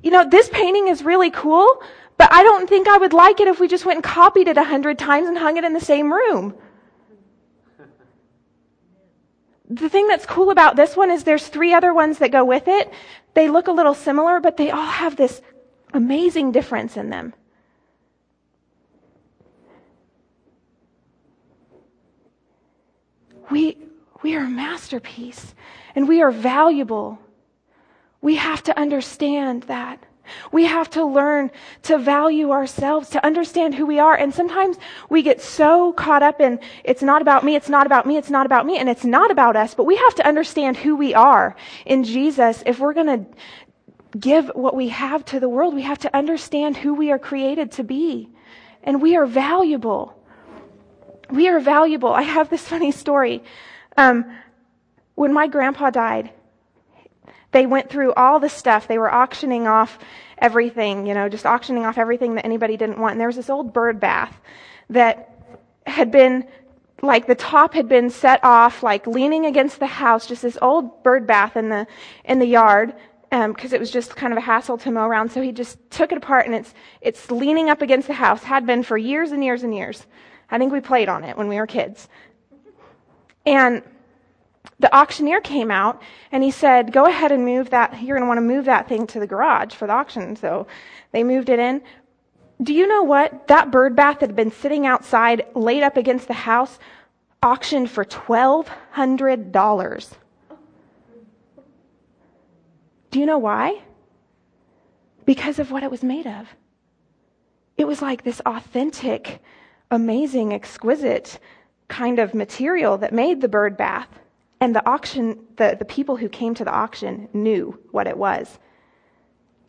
you 0.02 0.12
know, 0.12 0.28
this 0.30 0.50
painting 0.50 0.88
is 0.88 1.04
really 1.04 1.32
cool, 1.32 1.82
but 2.17 2.32
I 2.32 2.43
don't 2.43 2.67
think 2.67 2.88
I 2.88 2.98
would 2.98 3.13
like 3.13 3.39
it 3.39 3.48
if 3.48 3.60
we 3.60 3.67
just 3.67 3.86
went 3.86 3.98
and 3.98 4.03
copied 4.03 4.48
it 4.48 4.58
a 4.58 4.63
hundred 4.63 5.00
times 5.00 5.27
and 5.27 5.38
hung 5.38 5.58
it 5.58 5.63
in 5.63 5.74
the 5.74 5.79
same 5.79 6.12
room. 6.12 6.55
The 9.70 9.89
thing 9.89 10.08
that's 10.08 10.25
cool 10.25 10.51
about 10.51 10.75
this 10.75 10.96
one 10.96 11.10
is 11.10 11.24
there's 11.24 11.48
three 11.48 11.74
other 11.74 11.93
ones 11.93 12.20
that 12.20 12.32
go 12.32 12.46
with 12.46 12.67
it. 12.67 12.91
They 13.34 13.50
look 13.50 13.67
a 13.67 13.72
little 13.72 13.96
similar, 13.96 14.39
but 14.39 14.58
they 14.58 14.70
all 14.70 14.86
have 14.86 15.15
this 15.15 15.41
amazing 15.93 16.51
difference 16.51 16.98
in 16.98 17.10
them. 17.10 17.34
We, 23.50 23.77
we 24.22 24.36
are 24.36 24.46
a 24.46 24.50
masterpiece 24.50 25.53
and 25.96 26.08
we 26.08 26.22
are 26.22 26.32
valuable. 26.32 27.20
We 28.22 28.36
have 28.36 28.63
to 28.63 28.79
understand 28.79 29.63
that. 29.63 30.03
We 30.51 30.65
have 30.65 30.89
to 30.92 31.03
learn 31.03 31.51
to 31.84 31.98
value 31.98 32.51
ourselves, 32.51 33.10
to 33.10 33.25
understand 33.25 33.75
who 33.75 33.86
we 33.86 34.00
are. 34.00 34.15
And 34.15 34.34
sometimes 34.34 34.77
we 35.10 35.22
get 35.22 35.42
so 35.42 35.94
caught 35.94 36.24
up 36.24 36.39
in, 36.39 36.60
it's 36.84 37.03
not 37.03 37.22
about 37.22 37.44
me, 37.44 37.56
it's 37.56 37.70
not 37.70 37.86
about 37.86 38.06
me, 38.06 38.18
it's 38.18 38.30
not 38.30 38.46
about 38.46 38.65
me, 38.65 38.77
and 38.77 38.89
it's 38.89 39.03
not 39.03 39.32
about 39.32 39.56
us, 39.56 39.74
but 39.74 39.86
we 39.86 39.96
have 39.98 40.15
to 40.15 40.27
understand 40.27 40.77
who 40.77 40.96
we 40.96 41.13
are 41.13 41.56
in 41.86 42.03
Jesus. 42.03 42.63
If 42.65 42.80
we're 42.80 42.94
going 42.94 43.08
to 43.08 44.18
give 44.18 44.51
what 44.56 44.75
we 44.75 44.89
have 44.89 45.25
to 45.25 45.39
the 45.39 45.50
world, 45.50 45.74
we 45.74 45.82
have 45.82 46.00
to 46.00 46.15
understand 46.15 46.77
who 46.77 46.94
we 46.94 47.12
are 47.12 47.20
created 47.20 47.72
to 47.74 47.84
be. 47.84 48.30
And 48.84 49.01
we 49.01 49.15
are 49.15 49.25
valuable. 49.25 50.18
We 51.30 51.48
are 51.48 51.60
valuable. 51.60 52.13
I 52.13 52.22
have 52.22 52.50
this 52.50 52.68
funny 52.68 52.92
story. 52.92 53.44
Um, 53.98 54.38
when 55.15 55.34
my 55.34 55.48
grandpa 55.48 55.89
died, 55.89 56.32
they 57.53 57.65
went 57.65 57.89
through 57.89 58.13
all 58.13 58.39
the 58.39 58.50
stuff. 58.50 58.88
They 58.88 58.98
were 58.98 59.13
auctioning 59.13 59.67
off 59.67 60.00
everything, 60.38 61.05
you 61.05 61.13
know, 61.13 61.29
just 61.29 61.45
auctioning 61.45 61.86
off 61.86 61.98
everything 61.98 62.36
that 62.36 62.45
anybody 62.45 62.75
didn't 62.75 63.00
want. 63.00 63.13
And 63.13 63.22
there 63.22 63.27
was 63.27 63.38
this 63.38 63.50
old 63.50 63.74
bird 63.74 64.00
bath 64.00 64.36
that 64.89 65.29
had 65.86 66.12
been 66.12 66.48
like 67.01 67.27
the 67.27 67.36
top 67.36 67.74
had 67.74 67.88
been 67.88 68.10
set 68.10 68.43
off, 68.43 68.81
like 68.81 69.05
leaning 69.05 69.45
against 69.45 69.79
the 69.79 69.88
house, 69.88 70.25
just 70.25 70.41
this 70.41 70.57
old 70.62 71.03
bird 71.03 71.27
bath 71.27 71.55
in 71.57 71.69
the 71.69 71.86
in 72.24 72.39
the 72.39 72.45
yard, 72.45 72.93
because 73.29 73.74
um, 73.74 73.75
it 73.75 73.79
was 73.79 73.91
just 73.91 74.15
kind 74.15 74.31
of 74.31 74.38
a 74.38 74.41
hassle 74.41 74.77
to 74.77 74.91
mow 74.91 75.05
around. 75.05 75.31
So 75.31 75.41
he 75.41 75.51
just 75.51 75.77
took 75.91 76.12
it 76.12 76.17
apart, 76.17 76.45
and 76.45 76.55
it's 76.55 76.74
it's 77.01 77.29
leaning 77.29 77.69
up 77.69 77.81
against 77.81 78.07
the 78.07 78.13
house. 78.13 78.43
Had 78.43 78.65
been 78.65 78.83
for 78.83 78.98
years 78.98 79.31
and 79.31 79.43
years 79.43 79.63
and 79.63 79.75
years. 79.75 80.05
I 80.50 80.57
think 80.57 80.72
we 80.72 80.81
played 80.81 81.10
on 81.10 81.24
it 81.24 81.38
when 81.38 81.48
we 81.48 81.57
were 81.57 81.67
kids. 81.67 82.07
And 83.45 83.83
the 84.79 84.96
auctioneer 84.96 85.41
came 85.41 85.72
out 85.72 86.01
and 86.32 86.43
he 86.43 86.51
said, 86.51 86.91
Go 86.91 87.05
ahead 87.05 87.32
and 87.32 87.46
move 87.46 87.70
that. 87.72 88.01
You're 88.01 88.17
going 88.17 88.24
to 88.24 88.27
want 88.27 88.38
to 88.38 88.41
move 88.41 88.65
that 88.65 88.88
thing 88.88 89.08
to 89.08 89.20
the 89.20 89.27
garage 89.27 89.74
for 89.74 89.88
the 89.88 89.93
auction. 89.93 90.36
So 90.36 90.67
they 91.12 91.24
moved 91.24 91.50
it 91.50 91.60
in. 91.60 91.82
Do 92.62 92.74
you 92.74 92.88
know 92.88 93.03
what? 93.03 93.48
That 93.48 93.72
bird 93.72 93.96
bath 93.96 94.20
had 94.20 94.36
been 94.36 94.51
sitting 94.51 94.86
outside, 94.86 95.46
laid 95.55 95.84
up 95.84 95.98
against 95.98 96.27
the 96.27 96.34
house, 96.34 96.79
auctioned 97.41 97.89
for 97.89 98.05
$1,200. 98.05 100.13
Do 103.12 103.20
you 103.20 103.25
know 103.25 103.38
why? 103.38 103.82
Because 105.25 105.60
of 105.60 105.72
what 105.72 105.84
it 105.84 105.91
was 105.91 106.03
made 106.03 106.25
of. 106.25 106.48
It 107.77 107.86
was 107.86 108.01
like 108.01 108.24
this 108.24 108.41
authentic, 108.46 109.41
amazing, 109.91 110.53
exquisite 110.53 111.39
kind 111.88 112.20
of 112.20 112.34
material 112.34 112.98
that 112.98 113.13
made 113.13 113.41
the 113.41 113.48
bird 113.48 113.77
bath. 113.77 114.08
And 114.63 114.74
the 114.74 114.89
auction, 114.89 115.46
the, 115.58 115.75
the 115.77 115.84
people 115.84 116.15
who 116.15 116.29
came 116.29 116.53
to 116.53 116.63
the 116.63 116.72
auction 116.72 117.27
knew 117.34 117.77
what 117.91 118.08
it 118.08 118.17
was. 118.17 118.60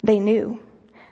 They 0.04 0.20
knew. 0.20 0.60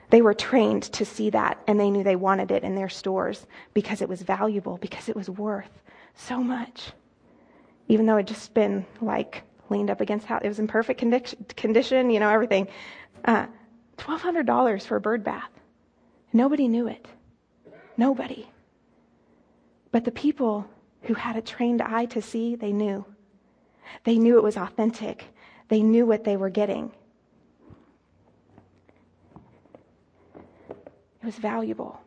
They 0.09 0.21
were 0.21 0.33
trained 0.33 0.83
to 0.83 1.03
see 1.03 1.31
that, 1.31 1.61
and 1.67 1.77
they 1.77 1.91
knew 1.91 2.01
they 2.01 2.15
wanted 2.15 2.49
it 2.51 2.63
in 2.63 2.75
their 2.75 2.87
stores 2.87 3.45
because 3.73 4.01
it 4.01 4.07
was 4.07 4.21
valuable, 4.21 4.77
because 4.77 5.09
it 5.09 5.17
was 5.17 5.29
worth 5.29 5.81
so 6.15 6.41
much. 6.41 6.93
Even 7.89 8.05
though 8.05 8.15
it 8.15 8.25
just 8.25 8.53
been 8.53 8.85
like 9.01 9.43
leaned 9.69 9.89
up 9.89 9.99
against 9.99 10.27
how 10.27 10.37
it 10.37 10.47
was 10.47 10.59
in 10.59 10.67
perfect 10.67 10.99
condition, 11.57 12.09
you 12.09 12.21
know, 12.21 12.29
everything. 12.29 12.69
Uh, 13.25 13.47
$1,200 13.97 14.83
for 14.83 14.95
a 14.95 15.01
bird 15.01 15.25
bath. 15.25 15.51
Nobody 16.31 16.69
knew 16.69 16.87
it. 16.87 17.05
Nobody. 17.97 18.47
But 19.91 20.05
the 20.05 20.11
people 20.11 20.69
who 21.01 21.15
had 21.15 21.35
a 21.35 21.41
trained 21.41 21.81
eye 21.81 22.05
to 22.05 22.21
see, 22.21 22.55
they 22.55 22.71
knew. 22.71 23.03
They 24.03 24.17
knew 24.17 24.37
it 24.37 24.43
was 24.43 24.57
authentic. 24.57 25.25
They 25.69 25.81
knew 25.81 26.05
what 26.05 26.23
they 26.23 26.37
were 26.37 26.49
getting. 26.49 26.91
It 30.35 31.25
was 31.25 31.35
valuable. 31.37 32.01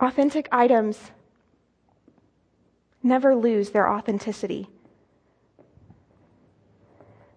Authentic 0.00 0.48
items 0.52 1.10
never 3.02 3.34
lose 3.34 3.70
their 3.70 3.90
authenticity. 3.90 4.68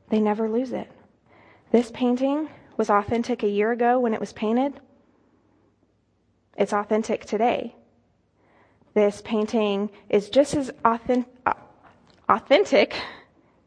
They 0.09 0.19
never 0.19 0.49
lose 0.49 0.71
it. 0.71 0.91
This 1.71 1.91
painting 1.91 2.49
was 2.77 2.89
authentic 2.89 3.43
a 3.43 3.47
year 3.47 3.71
ago 3.71 3.99
when 3.99 4.13
it 4.13 4.19
was 4.19 4.33
painted. 4.33 4.79
It's 6.57 6.73
authentic 6.73 7.25
today. 7.25 7.75
This 8.93 9.21
painting 9.23 9.89
is 10.09 10.29
just 10.29 10.53
as 10.53 10.71
uh, 10.83 10.97
authentic 12.27 12.95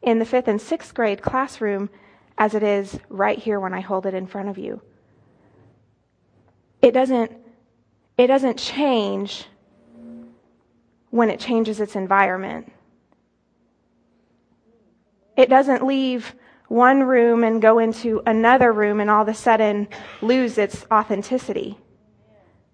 in 0.01 0.19
the 0.19 0.25
fifth 0.25 0.47
and 0.47 0.61
sixth 0.61 0.93
grade 0.93 1.21
classroom 1.21 1.89
as 2.37 2.53
it 2.53 2.63
is 2.63 2.99
right 3.09 3.39
here 3.39 3.59
when 3.59 3.73
I 3.73 3.79
hold 3.79 4.05
it 4.05 4.13
in 4.13 4.27
front 4.27 4.49
of 4.49 4.57
you. 4.57 4.81
It 6.81 6.91
doesn't, 6.91 7.31
it 8.17 8.27
doesn't 8.27 8.57
change 8.59 9.45
when 11.09 11.29
it 11.29 11.39
changes 11.39 11.79
its 11.79 11.95
environment. 11.95 12.71
It 15.35 15.49
doesn't 15.49 15.85
leave 15.85 16.35
one 16.67 17.03
room 17.03 17.43
and 17.43 17.61
go 17.61 17.79
into 17.79 18.21
another 18.25 18.71
room 18.71 18.99
and 18.99 19.09
all 19.09 19.23
of 19.23 19.27
a 19.27 19.33
sudden 19.33 19.87
lose 20.21 20.57
its 20.57 20.85
authenticity. 20.91 21.77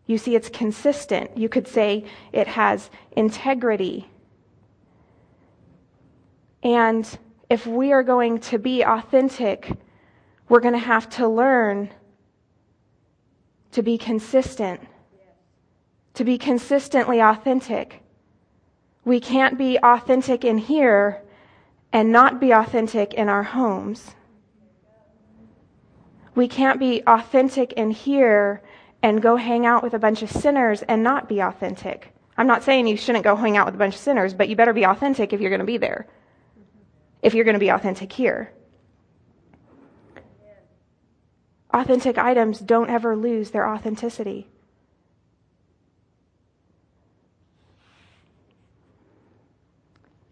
You 0.05 0.17
see, 0.17 0.35
it's 0.35 0.49
consistent. 0.49 1.37
You 1.37 1.49
could 1.49 1.67
say 1.67 2.05
it 2.33 2.47
has 2.47 2.89
integrity. 3.13 4.09
And 6.63 7.07
if 7.49 7.65
we 7.65 7.91
are 7.91 8.03
going 8.03 8.39
to 8.39 8.57
be 8.57 8.83
authentic, 8.83 9.71
we're 10.49 10.59
going 10.59 10.73
to 10.73 10.79
have 10.79 11.09
to 11.11 11.27
learn 11.27 11.89
to 13.71 13.81
be 13.81 13.97
consistent, 13.97 14.81
to 16.13 16.23
be 16.23 16.37
consistently 16.37 17.21
authentic. 17.21 18.01
We 19.05 19.19
can't 19.19 19.57
be 19.57 19.79
authentic 19.79 20.43
in 20.43 20.57
here 20.57 21.21
and 21.93 22.11
not 22.11 22.39
be 22.39 22.51
authentic 22.51 23.13
in 23.13 23.29
our 23.29 23.43
homes. 23.43 24.15
We 26.35 26.47
can't 26.47 26.79
be 26.79 27.01
authentic 27.07 27.73
in 27.73 27.91
here 27.91 28.61
and 29.03 29.21
go 29.21 29.35
hang 29.35 29.65
out 29.65 29.83
with 29.83 29.93
a 29.93 29.99
bunch 29.99 30.21
of 30.21 30.31
sinners 30.31 30.83
and 30.83 31.03
not 31.03 31.27
be 31.27 31.39
authentic. 31.39 32.13
I'm 32.37 32.47
not 32.47 32.63
saying 32.63 32.87
you 32.87 32.97
shouldn't 32.97 33.23
go 33.23 33.35
hang 33.35 33.57
out 33.57 33.65
with 33.65 33.75
a 33.75 33.77
bunch 33.77 33.95
of 33.95 33.99
sinners, 33.99 34.33
but 34.33 34.49
you 34.49 34.55
better 34.55 34.73
be 34.73 34.85
authentic 34.85 35.33
if 35.33 35.41
you're 35.41 35.49
going 35.49 35.59
to 35.59 35.65
be 35.65 35.77
there. 35.77 36.07
If 37.21 37.33
you're 37.33 37.45
going 37.45 37.55
to 37.55 37.59
be 37.59 37.69
authentic 37.69 38.11
here. 38.11 38.51
Authentic 41.73 42.17
items 42.17 42.59
don't 42.59 42.89
ever 42.89 43.15
lose 43.15 43.51
their 43.51 43.67
authenticity. 43.67 44.47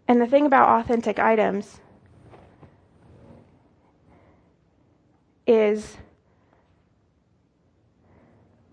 And 0.06 0.20
the 0.20 0.26
thing 0.26 0.44
about 0.44 0.80
authentic 0.80 1.20
items 1.20 1.78
is 5.46 5.96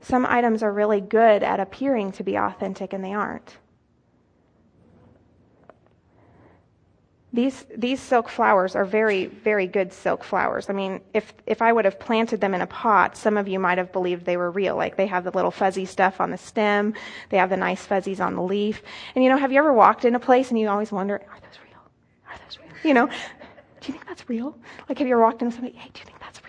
some 0.08 0.26
items 0.26 0.64
are 0.64 0.72
really 0.72 1.02
good 1.02 1.44
at 1.44 1.60
appearing 1.60 2.14
to 2.14 2.24
be 2.24 2.38
authentic 2.38 2.94
and 2.94 3.04
they 3.04 3.14
aren't. 3.14 3.58
These, 7.34 7.66
these 7.76 8.00
silk 8.00 8.30
flowers 8.30 8.74
are 8.74 8.86
very, 8.86 9.26
very 9.26 9.68
good 9.68 9.92
silk 9.92 10.24
flowers. 10.24 10.70
I 10.70 10.74
mean, 10.74 11.02
if, 11.14 11.34
if 11.46 11.62
I 11.62 11.74
would 11.74 11.84
have 11.84 12.00
planted 12.00 12.40
them 12.40 12.54
in 12.54 12.62
a 12.62 12.68
pot, 12.68 13.18
some 13.18 13.36
of 13.36 13.50
you 13.50 13.60
might 13.60 13.78
have 13.78 13.92
believed 13.92 14.26
they 14.26 14.38
were 14.38 14.50
real. 14.50 14.78
Like 14.78 14.96
they 14.96 15.08
have 15.08 15.26
the 15.26 15.32
little 15.32 15.52
fuzzy 15.52 15.86
stuff 15.86 16.22
on 16.22 16.32
the 16.32 16.38
stem, 16.38 16.94
they 17.30 17.38
have 17.38 17.50
the 17.50 17.58
nice 17.58 17.86
fuzzies 17.86 18.22
on 18.22 18.36
the 18.36 18.42
leaf. 18.42 18.82
And 19.14 19.24
you 19.24 19.30
know, 19.30 19.38
have 19.38 19.52
you 19.52 19.60
ever 19.60 19.74
walked 19.74 20.06
in 20.06 20.16
a 20.16 20.20
place 20.20 20.52
and 20.52 20.60
you 20.60 20.70
always 20.70 20.92
wonder, 20.92 21.16
are 21.16 21.40
those 21.42 21.60
real? 21.66 21.82
Are 22.30 22.38
those 22.46 22.58
real? 22.58 22.70
You 22.86 22.94
know, 22.94 23.08
do 23.08 23.14
you 23.88 23.94
think 23.94 24.08
that's 24.08 24.28
real? 24.30 24.58
Like, 24.88 24.98
have 25.00 25.08
you 25.08 25.14
ever 25.14 25.22
walked 25.22 25.42
into 25.42 25.54
somebody, 25.54 25.76
hey, 25.76 25.90
do 25.94 26.00
you 26.00 26.06
think 26.06 26.20
that's 26.20 26.42
real? 26.46 26.47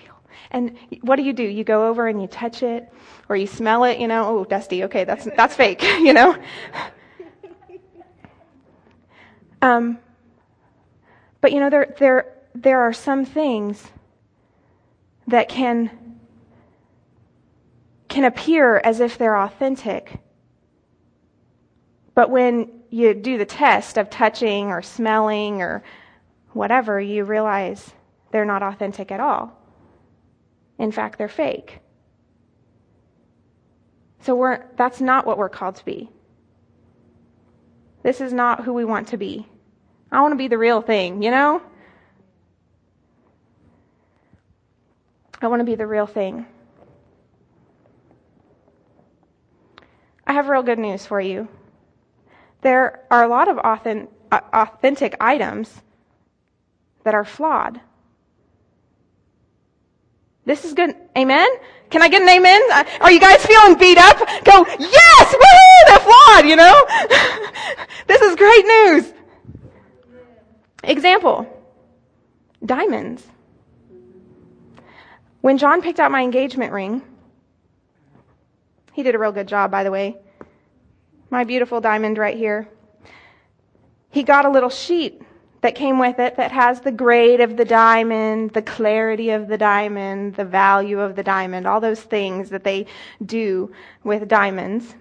And 0.51 0.77
what 1.03 1.17
do 1.17 1.23
you 1.23 1.33
do? 1.33 1.43
You 1.43 1.65
go 1.65 1.89
over 1.89 2.09
and 2.09 2.21
you 2.21 2.27
touch 2.27 2.63
it, 2.63 2.91
or 3.29 3.37
you 3.37 3.47
smell 3.47 3.85
it, 3.85 3.99
you 3.99 4.09
know, 4.09 4.39
oh, 4.39 4.45
dusty, 4.45 4.85
okay, 4.85 5.05
that's, 5.05 5.29
that's 5.37 5.55
fake, 5.55 5.83
you 6.01 6.13
know? 6.13 6.37
Um, 9.61 9.99
but 11.41 11.53
you 11.53 11.61
know, 11.61 11.71
there, 11.71 11.95
there, 11.99 12.35
there 12.55 12.81
are 12.81 12.93
some 12.93 13.25
things 13.25 13.85
that 15.27 15.49
can, 15.49 15.91
can 18.09 18.25
appear 18.25 18.79
as 18.79 19.01
if 19.01 19.19
they're 19.19 19.37
authentic. 19.37 20.21
But 22.15 22.31
when 22.31 22.71
you 22.91 23.15
do 23.15 23.37
the 23.37 23.45
test 23.45 23.99
of 23.99 24.11
touching 24.11 24.69
or 24.69 24.81
smelling 24.81 25.61
or 25.61 25.83
whatever, 26.53 27.01
you 27.01 27.25
realize 27.25 27.93
they're 28.31 28.45
not 28.45 28.63
authentic 28.63 29.13
at 29.13 29.21
all. 29.21 29.58
In 30.79 30.93
fact, 30.93 31.19
they're 31.19 31.29
fake. 31.29 31.81
So 34.21 34.35
we're, 34.35 34.65
that's 34.77 35.01
not 35.01 35.27
what 35.27 35.39
we're 35.39 35.49
called 35.49 35.77
to 35.77 35.85
be. 35.85 36.11
This 38.03 38.21
is 38.21 38.33
not 38.33 38.65
who 38.65 38.73
we 38.73 38.85
want 38.85 39.09
to 39.09 39.17
be. 39.17 39.47
I 40.11 40.21
want 40.21 40.33
to 40.33 40.37
be 40.37 40.49
the 40.49 40.59
real 40.59 40.81
thing, 40.81 41.23
you 41.23 41.31
know? 41.31 41.63
I 45.41 45.49
want 45.49 45.61
to 45.61 45.65
be 45.65 45.75
the 45.75 45.87
real 45.87 46.07
thing. 46.07 46.47
I 50.27 50.33
have 50.33 50.49
real 50.49 50.63
good 50.63 50.79
news 50.79 51.07
for 51.07 51.21
you. 51.21 51.49
There 52.61 53.05
are 53.11 53.25
a 53.25 53.29
lot 53.29 53.49
of 53.49 53.59
uh, 53.59 54.07
authentic 54.53 55.17
items 55.21 55.83
that 57.05 57.15
are 57.15 57.25
flawed. 57.25 57.81
This 60.49 60.65
is 60.65 60.73
good. 60.73 60.97
Amen? 61.15 61.47
Can 61.91 62.01
I 62.01 62.09
get 62.09 62.23
an 62.23 62.29
amen? 62.31 62.63
Are 63.03 63.13
you 63.13 63.21
guys 63.21 63.45
feeling 63.45 63.77
beat 63.77 63.99
up? 63.99 64.17
Go, 64.45 64.65
yes! 64.79 65.35
Woo! 65.35 65.87
They're 65.87 65.99
flawed, 65.99 66.47
you 66.47 66.57
know? 66.57 66.87
this 68.07 68.23
is 68.23 68.35
great 68.35 68.65
news. 68.65 69.13
Example 70.85 71.47
diamonds. 72.65 73.27
When 75.43 75.59
John 75.59 75.83
picked 75.83 76.01
out 76.01 76.11
my 76.11 76.23
engagement 76.23 76.73
ring, 76.73 77.03
he 78.95 79.03
did 79.03 79.15
a 79.15 79.19
real 79.19 79.33
good 79.33 79.49
job, 79.49 79.71
by 79.71 79.85
the 79.85 79.91
way. 79.91 80.17
My 81.29 81.45
beautiful 81.45 81.83
diamond 81.83 82.17
right 82.17 82.39
here. 82.39 82.71
He 84.09 84.23
got 84.23 84.47
a 84.47 84.51
little 84.51 84.71
sheet 84.71 85.21
that 85.61 85.75
came 85.75 85.99
with 85.99 86.19
it 86.19 86.37
that 86.37 86.53
has 86.53 86.81
the 86.81 86.93
grade 86.93 87.41
of 87.41 87.57
the 87.57 87.65
diamond, 87.65 88.51
the 88.53 88.63
clarity 88.63 89.31
of 89.31 89.49
the 89.49 89.59
diamond, 89.59 90.35
the 90.37 90.45
value 90.45 91.01
of 91.01 91.17
the 91.17 91.23
diamond, 91.23 91.67
all 91.67 91.81
those 91.81 92.01
things 92.01 92.51
that 92.51 92.65
they 92.65 92.87
do 93.25 93.73
with 94.05 94.29
diamonds. 94.29 94.95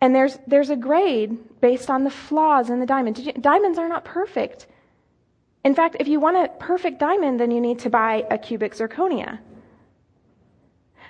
And 0.00 0.14
there's, 0.14 0.38
there's 0.46 0.70
a 0.70 0.76
grade 0.76 1.60
based 1.60 1.90
on 1.90 2.04
the 2.04 2.10
flaws 2.10 2.70
in 2.70 2.80
the 2.80 2.86
diamond. 2.86 3.18
You, 3.18 3.32
diamonds 3.32 3.78
are 3.78 3.88
not 3.88 4.04
perfect. 4.04 4.66
In 5.64 5.74
fact, 5.74 5.96
if 6.00 6.08
you 6.08 6.20
want 6.20 6.36
a 6.36 6.48
perfect 6.58 6.98
diamond, 7.00 7.40
then 7.40 7.50
you 7.50 7.60
need 7.60 7.80
to 7.80 7.90
buy 7.90 8.24
a 8.30 8.38
cubic 8.38 8.74
zirconia. 8.74 9.38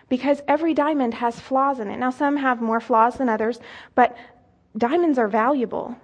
Because 0.09 0.41
every 0.49 0.73
diamond 0.73 1.15
has 1.15 1.39
flaws 1.39 1.81
in 1.81 1.89
it. 1.89 1.99
Now, 1.99 2.11
some 2.11 2.37
have 2.37 2.63
more 2.63 2.81
flaws 2.81 3.17
than 3.17 3.29
others, 3.29 3.61
but 3.95 4.17
diamonds 4.77 5.19
are 5.19 5.29
valuable. 5.29 5.97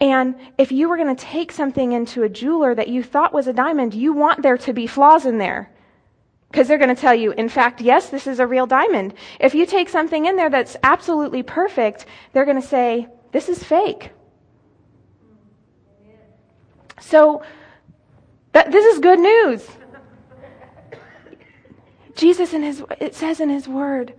And 0.00 0.34
if 0.56 0.72
you 0.72 0.88
were 0.88 0.96
going 0.96 1.14
to 1.14 1.24
take 1.24 1.52
something 1.52 1.92
into 1.92 2.22
a 2.22 2.28
jeweler 2.28 2.74
that 2.74 2.88
you 2.88 3.02
thought 3.02 3.34
was 3.34 3.46
a 3.46 3.52
diamond, 3.52 3.92
you 3.92 4.12
want 4.12 4.42
there 4.42 4.56
to 4.56 4.72
be 4.72 4.86
flaws 4.86 5.26
in 5.26 5.38
there. 5.38 5.70
Because 6.50 6.66
they're 6.66 6.78
going 6.78 6.94
to 6.94 7.00
tell 7.00 7.14
you, 7.14 7.32
in 7.32 7.48
fact, 7.48 7.80
yes, 7.80 8.08
this 8.08 8.26
is 8.26 8.40
a 8.40 8.46
real 8.46 8.66
diamond. 8.66 9.14
If 9.38 9.54
you 9.54 9.66
take 9.66 9.88
something 9.88 10.24
in 10.24 10.36
there 10.36 10.50
that's 10.50 10.76
absolutely 10.82 11.42
perfect, 11.42 12.06
they're 12.32 12.46
going 12.46 12.60
to 12.60 12.66
say, 12.66 13.08
this 13.30 13.48
is 13.48 13.62
fake. 13.62 14.10
So, 17.00 17.42
that, 18.52 18.72
this 18.72 18.84
is 18.84 18.98
good 19.00 19.20
news. 19.20 19.68
Jesus 22.16 22.52
in 22.52 22.62
his, 22.62 22.82
it 23.00 23.14
says 23.14 23.40
in 23.40 23.48
his 23.48 23.68
word, 23.68 24.14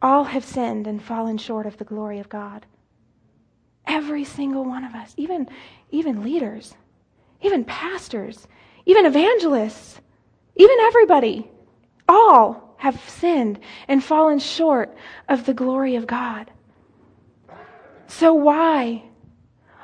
all 0.00 0.24
have 0.24 0.44
sinned 0.44 0.86
and 0.86 1.02
fallen 1.02 1.36
short 1.36 1.66
of 1.66 1.76
the 1.76 1.84
glory 1.84 2.18
of 2.18 2.28
God. 2.28 2.66
Every 3.90 4.22
single 4.22 4.64
one 4.64 4.84
of 4.84 4.94
us, 4.94 5.12
even, 5.16 5.48
even 5.90 6.22
leaders, 6.22 6.74
even 7.42 7.64
pastors, 7.64 8.46
even 8.86 9.04
evangelists, 9.04 10.00
even 10.54 10.78
everybody, 10.78 11.50
all 12.08 12.76
have 12.78 13.00
sinned 13.10 13.58
and 13.88 14.02
fallen 14.02 14.38
short 14.38 14.96
of 15.28 15.44
the 15.44 15.54
glory 15.54 15.96
of 15.96 16.06
God. 16.06 16.52
So 18.06 18.32
why? 18.32 19.02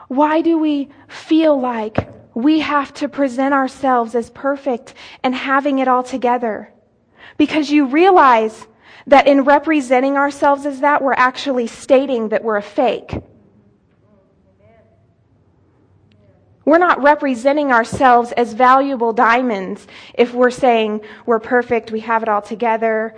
Why 0.06 0.40
do 0.40 0.56
we 0.56 0.90
feel 1.08 1.60
like 1.60 2.08
we 2.32 2.60
have 2.60 2.94
to 2.94 3.08
present 3.08 3.54
ourselves 3.54 4.14
as 4.14 4.30
perfect 4.30 4.94
and 5.24 5.34
having 5.34 5.80
it 5.80 5.88
all 5.88 6.04
together? 6.04 6.72
Because 7.38 7.72
you 7.72 7.86
realize 7.86 8.68
that 9.08 9.26
in 9.26 9.42
representing 9.42 10.16
ourselves 10.16 10.64
as 10.64 10.78
that, 10.78 11.02
we're 11.02 11.12
actually 11.12 11.66
stating 11.66 12.28
that 12.28 12.44
we're 12.44 12.56
a 12.56 12.62
fake. 12.62 13.20
We're 16.66 16.78
not 16.78 17.00
representing 17.00 17.70
ourselves 17.70 18.32
as 18.32 18.52
valuable 18.52 19.12
diamonds 19.12 19.86
if 20.14 20.34
we're 20.34 20.50
saying 20.50 21.00
we're 21.24 21.38
perfect, 21.38 21.92
we 21.92 22.00
have 22.00 22.24
it 22.24 22.28
all 22.28 22.42
together. 22.42 23.14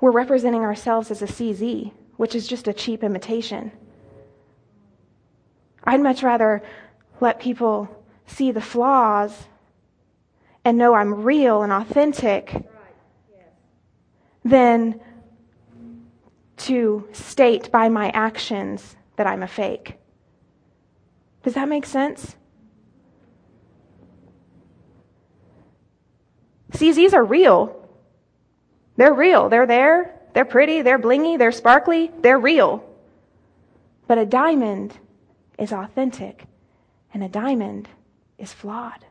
We're 0.00 0.10
representing 0.10 0.62
ourselves 0.62 1.12
as 1.12 1.22
a 1.22 1.26
CZ, 1.26 1.92
which 2.16 2.34
is 2.34 2.48
just 2.48 2.66
a 2.66 2.72
cheap 2.72 3.04
imitation. 3.04 3.70
I'd 5.84 6.00
much 6.00 6.24
rather 6.24 6.60
let 7.20 7.38
people 7.38 8.04
see 8.26 8.50
the 8.50 8.60
flaws 8.60 9.44
and 10.64 10.76
know 10.76 10.92
I'm 10.92 11.22
real 11.22 11.62
and 11.62 11.72
authentic 11.72 12.64
than 14.44 15.00
to 16.56 17.08
state 17.12 17.70
by 17.70 17.88
my 17.88 18.10
actions 18.10 18.96
that 19.14 19.28
I'm 19.28 19.44
a 19.44 19.48
fake. 19.48 19.98
Does 21.42 21.54
that 21.54 21.68
make 21.68 21.86
sense? 21.86 22.36
CZs 26.72 27.12
are 27.12 27.24
real. 27.24 27.88
They're 28.96 29.14
real. 29.14 29.48
They're 29.48 29.66
there. 29.66 30.14
They're 30.34 30.44
pretty. 30.44 30.82
They're 30.82 30.98
blingy. 30.98 31.38
They're 31.38 31.52
sparkly. 31.52 32.10
They're 32.20 32.38
real. 32.38 32.84
But 34.06 34.18
a 34.18 34.26
diamond 34.26 34.94
is 35.58 35.72
authentic, 35.72 36.44
and 37.12 37.22
a 37.22 37.28
diamond 37.28 37.88
is 38.38 38.52
flawed. 38.52 39.04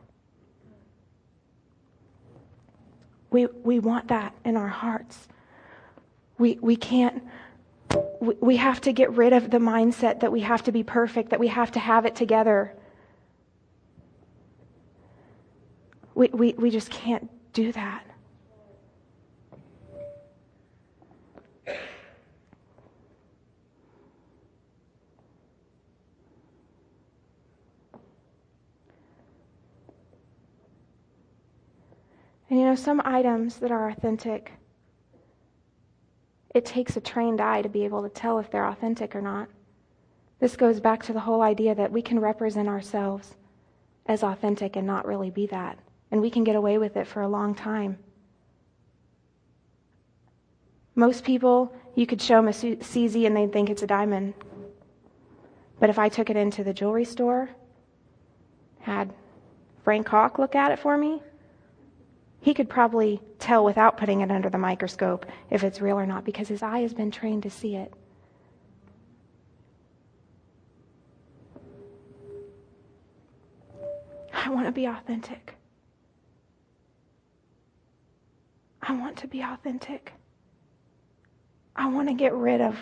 We, 3.30 3.46
we 3.46 3.78
want 3.78 4.08
that 4.08 4.34
in 4.44 4.56
our 4.56 4.68
hearts. 4.68 5.28
We, 6.38 6.58
we 6.60 6.76
can't 6.76 7.22
we 8.20 8.56
have 8.56 8.80
to 8.82 8.92
get 8.92 9.10
rid 9.12 9.32
of 9.32 9.50
the 9.50 9.58
mindset 9.58 10.20
that 10.20 10.32
we 10.32 10.40
have 10.40 10.62
to 10.64 10.72
be 10.72 10.82
perfect, 10.82 11.30
that 11.30 11.40
we 11.40 11.48
have 11.48 11.70
to 11.72 11.78
have 11.78 12.04
it 12.04 12.14
together. 12.16 12.74
We, 16.14 16.28
we, 16.28 16.52
we 16.54 16.70
just 16.70 16.90
can't 16.90 17.30
do 17.52 17.72
that. 17.72 18.04
And 32.50 32.58
you 32.58 32.64
know, 32.64 32.74
some 32.74 33.02
items 33.04 33.56
that 33.58 33.70
are 33.70 33.90
authentic 33.90 34.52
it 36.58 36.64
takes 36.64 36.96
a 36.96 37.00
trained 37.00 37.40
eye 37.40 37.62
to 37.62 37.68
be 37.68 37.84
able 37.84 38.02
to 38.02 38.08
tell 38.08 38.40
if 38.40 38.50
they're 38.50 38.66
authentic 38.66 39.14
or 39.14 39.22
not. 39.22 39.48
This 40.40 40.56
goes 40.56 40.80
back 40.80 41.04
to 41.04 41.12
the 41.12 41.20
whole 41.20 41.40
idea 41.40 41.72
that 41.76 41.92
we 41.92 42.02
can 42.02 42.18
represent 42.18 42.68
ourselves 42.68 43.36
as 44.06 44.24
authentic 44.24 44.74
and 44.74 44.84
not 44.84 45.06
really 45.06 45.30
be 45.30 45.46
that. 45.46 45.78
And 46.10 46.20
we 46.20 46.30
can 46.30 46.42
get 46.42 46.56
away 46.56 46.78
with 46.78 46.96
it 46.96 47.06
for 47.06 47.22
a 47.22 47.28
long 47.28 47.54
time. 47.54 47.96
Most 50.96 51.22
people, 51.22 51.72
you 51.94 52.06
could 52.06 52.20
show 52.20 52.36
them 52.36 52.48
a 52.48 52.50
CZ 52.50 53.24
and 53.24 53.36
they'd 53.36 53.52
think 53.52 53.70
it's 53.70 53.84
a 53.84 53.86
diamond. 53.86 54.34
But 55.78 55.90
if 55.90 55.98
I 55.98 56.08
took 56.08 56.28
it 56.28 56.36
into 56.36 56.64
the 56.64 56.74
jewelry 56.74 57.04
store, 57.04 57.50
had 58.80 59.14
Frank 59.84 60.08
Hawk 60.08 60.40
look 60.40 60.56
at 60.56 60.72
it 60.72 60.80
for 60.80 60.98
me, 60.98 61.22
he 62.40 62.54
could 62.54 62.68
probably 62.68 63.20
tell 63.38 63.64
without 63.64 63.96
putting 63.96 64.20
it 64.20 64.30
under 64.30 64.48
the 64.48 64.58
microscope 64.58 65.26
if 65.50 65.64
it's 65.64 65.80
real 65.80 65.98
or 65.98 66.06
not 66.06 66.24
because 66.24 66.48
his 66.48 66.62
eye 66.62 66.80
has 66.80 66.94
been 66.94 67.10
trained 67.10 67.42
to 67.42 67.50
see 67.50 67.76
it. 67.76 67.92
I 74.32 74.50
want 74.50 74.66
to 74.66 74.72
be 74.72 74.86
authentic. 74.86 75.56
I 78.80 78.92
want 78.92 79.18
to 79.18 79.26
be 79.26 79.42
authentic. 79.42 80.12
I 81.76 81.88
want 81.88 82.08
to 82.08 82.14
get 82.14 82.32
rid 82.32 82.60
of, 82.60 82.76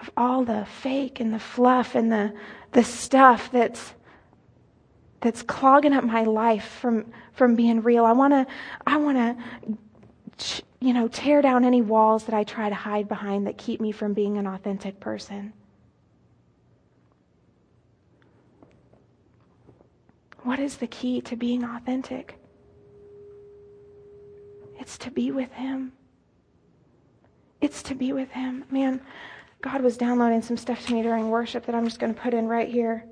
of 0.00 0.10
all 0.16 0.44
the 0.44 0.66
fake 0.82 1.20
and 1.20 1.32
the 1.32 1.38
fluff 1.38 1.94
and 1.94 2.12
the, 2.12 2.34
the 2.72 2.84
stuff 2.84 3.50
that's 3.50 3.94
that's 5.20 5.42
clogging 5.42 5.92
up 5.92 6.04
my 6.04 6.24
life 6.24 6.78
from 6.80 7.12
from 7.32 7.54
being 7.54 7.82
real. 7.82 8.04
I 8.04 8.12
want 8.12 8.32
to 8.32 8.46
I 8.86 8.96
want 8.96 9.18
to 10.38 10.62
you 10.80 10.92
know 10.92 11.08
tear 11.08 11.42
down 11.42 11.64
any 11.64 11.82
walls 11.82 12.24
that 12.24 12.34
I 12.34 12.44
try 12.44 12.68
to 12.68 12.74
hide 12.74 13.08
behind 13.08 13.46
that 13.46 13.58
keep 13.58 13.80
me 13.80 13.92
from 13.92 14.14
being 14.14 14.38
an 14.38 14.46
authentic 14.46 15.00
person. 15.00 15.52
What 20.42 20.58
is 20.58 20.78
the 20.78 20.86
key 20.86 21.20
to 21.22 21.36
being 21.36 21.64
authentic? 21.64 22.38
It's 24.78 24.96
to 24.98 25.10
be 25.10 25.30
with 25.30 25.52
him. 25.52 25.92
It's 27.60 27.82
to 27.84 27.94
be 27.94 28.14
with 28.14 28.30
him. 28.30 28.64
Man, 28.70 29.02
God 29.60 29.82
was 29.82 29.98
downloading 29.98 30.40
some 30.40 30.56
stuff 30.56 30.86
to 30.86 30.94
me 30.94 31.02
during 31.02 31.28
worship 31.28 31.66
that 31.66 31.74
I'm 31.74 31.84
just 31.84 32.00
going 32.00 32.14
to 32.14 32.20
put 32.20 32.32
in 32.32 32.48
right 32.48 32.68
here. 32.68 33.04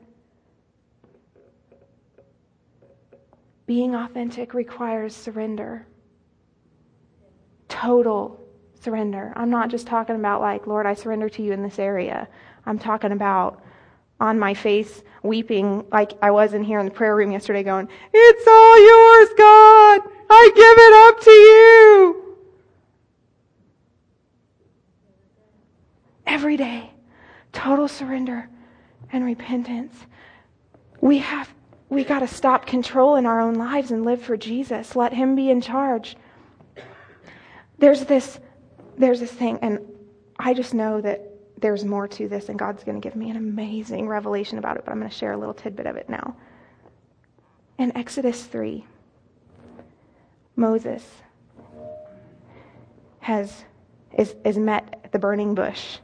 Being 3.68 3.94
authentic 3.94 4.54
requires 4.54 5.14
surrender. 5.14 5.86
Total 7.68 8.40
surrender. 8.80 9.34
I'm 9.36 9.50
not 9.50 9.68
just 9.68 9.86
talking 9.86 10.16
about, 10.16 10.40
like, 10.40 10.66
Lord, 10.66 10.86
I 10.86 10.94
surrender 10.94 11.28
to 11.28 11.42
you 11.42 11.52
in 11.52 11.62
this 11.62 11.78
area. 11.78 12.28
I'm 12.64 12.78
talking 12.78 13.12
about 13.12 13.62
on 14.20 14.38
my 14.38 14.54
face, 14.54 15.02
weeping 15.22 15.84
like 15.92 16.12
I 16.22 16.30
was 16.30 16.54
in 16.54 16.64
here 16.64 16.78
in 16.78 16.86
the 16.86 16.90
prayer 16.90 17.14
room 17.14 17.30
yesterday, 17.30 17.62
going, 17.62 17.90
It's 18.14 18.46
all 18.48 18.80
yours, 18.80 19.28
God. 19.36 20.00
I 20.30 20.50
give 20.56 20.78
it 20.78 20.94
up 21.06 21.20
to 21.24 21.30
you. 21.30 22.36
Every 26.26 26.56
day, 26.56 26.90
total 27.52 27.86
surrender 27.86 28.48
and 29.12 29.26
repentance. 29.26 29.94
We 31.02 31.18
have 31.18 31.52
we 31.90 32.04
got 32.04 32.20
to 32.20 32.28
stop 32.28 32.66
controlling 32.66 33.26
our 33.26 33.40
own 33.40 33.54
lives 33.54 33.90
and 33.90 34.04
live 34.04 34.22
for 34.22 34.36
Jesus. 34.36 34.94
Let 34.94 35.12
him 35.12 35.34
be 35.34 35.50
in 35.50 35.60
charge. 35.60 36.16
There's 37.78 38.04
this 38.04 38.38
there's 38.96 39.20
this 39.20 39.30
thing 39.30 39.58
and 39.62 39.78
I 40.38 40.54
just 40.54 40.74
know 40.74 41.00
that 41.00 41.24
there's 41.56 41.84
more 41.84 42.08
to 42.08 42.28
this 42.28 42.48
and 42.48 42.58
God's 42.58 42.84
going 42.84 43.00
to 43.00 43.06
give 43.06 43.16
me 43.16 43.30
an 43.30 43.36
amazing 43.36 44.08
revelation 44.08 44.58
about 44.58 44.76
it, 44.76 44.84
but 44.84 44.92
I'm 44.92 44.98
going 44.98 45.10
to 45.10 45.16
share 45.16 45.32
a 45.32 45.36
little 45.36 45.54
tidbit 45.54 45.86
of 45.86 45.96
it 45.96 46.08
now. 46.08 46.36
In 47.78 47.96
Exodus 47.96 48.44
3, 48.44 48.84
Moses 50.56 51.04
has 53.20 53.64
is, 54.16 54.34
is 54.44 54.58
met 54.58 55.00
at 55.04 55.12
the 55.12 55.18
burning 55.18 55.54
bush 55.54 55.98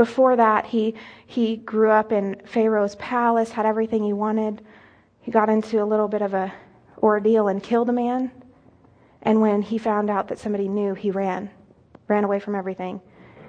before 0.00 0.34
that, 0.34 0.64
he, 0.64 0.94
he 1.26 1.58
grew 1.58 1.90
up 1.90 2.10
in 2.10 2.40
Pharaoh's 2.46 2.94
palace, 2.94 3.50
had 3.50 3.66
everything 3.66 4.02
he 4.02 4.14
wanted. 4.14 4.64
He 5.20 5.30
got 5.30 5.50
into 5.50 5.82
a 5.82 5.84
little 5.84 6.08
bit 6.08 6.22
of 6.22 6.32
a 6.32 6.50
ordeal 7.02 7.48
and 7.48 7.62
killed 7.62 7.90
a 7.90 7.92
man. 7.92 8.32
And 9.20 9.42
when 9.42 9.60
he 9.60 9.76
found 9.76 10.08
out 10.08 10.28
that 10.28 10.38
somebody 10.38 10.68
knew, 10.68 10.94
he 10.94 11.10
ran, 11.10 11.50
ran 12.08 12.24
away 12.24 12.40
from 12.40 12.54
everything. 12.54 13.02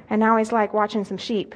And 0.10 0.20
now 0.20 0.36
he's 0.36 0.52
like 0.52 0.74
watching 0.74 1.06
some 1.06 1.18
sheep. 1.18 1.56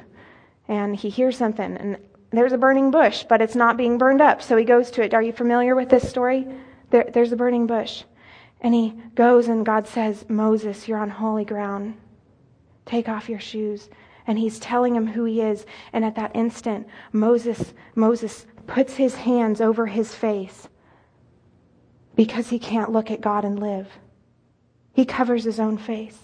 And 0.66 0.96
he 0.96 1.10
hears 1.10 1.36
something, 1.36 1.76
and 1.76 1.98
there's 2.30 2.54
a 2.54 2.58
burning 2.58 2.90
bush, 2.90 3.22
but 3.28 3.42
it's 3.42 3.54
not 3.54 3.76
being 3.76 3.98
burned 3.98 4.22
up. 4.22 4.40
So 4.40 4.56
he 4.56 4.64
goes 4.64 4.90
to 4.92 5.02
it. 5.02 5.12
Are 5.12 5.20
you 5.20 5.34
familiar 5.34 5.76
with 5.76 5.90
this 5.90 6.08
story? 6.08 6.46
There, 6.88 7.10
there's 7.12 7.32
a 7.32 7.36
burning 7.36 7.66
bush. 7.66 8.04
And 8.62 8.72
he 8.72 8.94
goes, 9.14 9.48
and 9.48 9.66
God 9.66 9.86
says, 9.86 10.24
Moses, 10.30 10.88
you're 10.88 10.96
on 10.96 11.10
holy 11.10 11.44
ground. 11.44 11.98
Take 12.86 13.10
off 13.10 13.28
your 13.28 13.40
shoes 13.40 13.90
and 14.26 14.38
he's 14.38 14.58
telling 14.58 14.94
him 14.94 15.06
who 15.06 15.24
he 15.24 15.40
is. 15.40 15.66
And 15.92 16.04
at 16.04 16.16
that 16.16 16.34
instant, 16.34 16.86
Moses, 17.12 17.74
Moses 17.94 18.46
puts 18.66 18.96
his 18.96 19.14
hands 19.14 19.60
over 19.60 19.86
his 19.86 20.14
face 20.14 20.68
because 22.14 22.48
he 22.48 22.58
can't 22.58 22.92
look 22.92 23.10
at 23.10 23.20
God 23.20 23.44
and 23.44 23.58
live. 23.58 23.88
He 24.92 25.04
covers 25.04 25.44
his 25.44 25.60
own 25.60 25.76
face. 25.76 26.18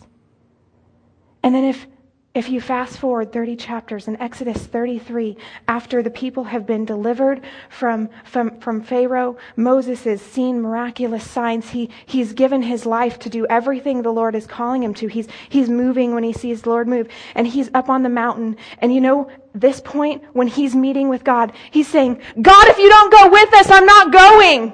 And 1.43 1.55
then 1.55 1.65
if 1.65 1.87
if 2.35 2.49
you 2.49 2.63
fast 2.63 2.97
forward 2.97 3.31
30 3.31 3.57
chapters 3.57 4.09
in 4.09 4.17
Exodus 4.17 4.65
33, 4.65 5.37
after 5.69 6.03
the 6.03 6.11
people 6.11 6.45
have 6.45 6.67
been 6.67 6.87
delivered 6.87 7.43
from, 7.69 8.09
from, 8.25 8.59
from 8.59 8.81
Pharaoh, 8.81 9.37
Moses 9.55 10.05
has 10.05 10.23
seen 10.23 10.63
miraculous 10.63 11.29
signs. 11.29 11.69
He, 11.71 11.91
he's 12.07 12.33
given 12.33 12.63
his 12.63 12.87
life 12.87 13.19
to 13.21 13.29
do 13.29 13.47
everything 13.49 14.01
the 14.01 14.11
Lord 14.11 14.35
is 14.35 14.47
calling 14.47 14.83
him 14.83 14.95
to. 14.95 15.09
He's, 15.09 15.29
he's 15.51 15.69
moving 15.69 16.15
when 16.15 16.25
he 16.25 16.33
sees 16.33 16.63
the 16.63 16.71
Lord 16.71 16.89
move. 16.89 17.07
And 17.35 17.47
he's 17.47 17.69
up 17.75 17.91
on 17.91 18.03
the 18.03 18.09
mountain. 18.09 18.57
And 18.79 18.95
you 18.95 19.03
know, 19.03 19.31
this 19.55 19.83
point, 19.83 20.25
when 20.33 20.47
he's 20.47 20.75
meeting 20.75 21.11
with 21.11 21.25
God, 21.25 21.53
he's 21.71 21.89
saying, 21.89 22.19
God, 22.41 22.69
if 22.69 22.79
you 22.79 22.89
don't 22.89 23.13
go 23.13 23.31
with 23.31 23.53
us, 23.53 23.71
I'm 23.71 23.85
not 23.85 24.11
going. 24.11 24.73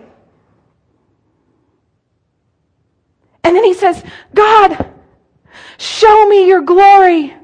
And 3.42 3.57
then 3.57 3.64
he 3.64 3.75
says, 3.75 4.05
God, 4.33 4.94
show 5.77 6.29
me 6.29 6.47
your 6.47 6.61
glory. 6.61 7.35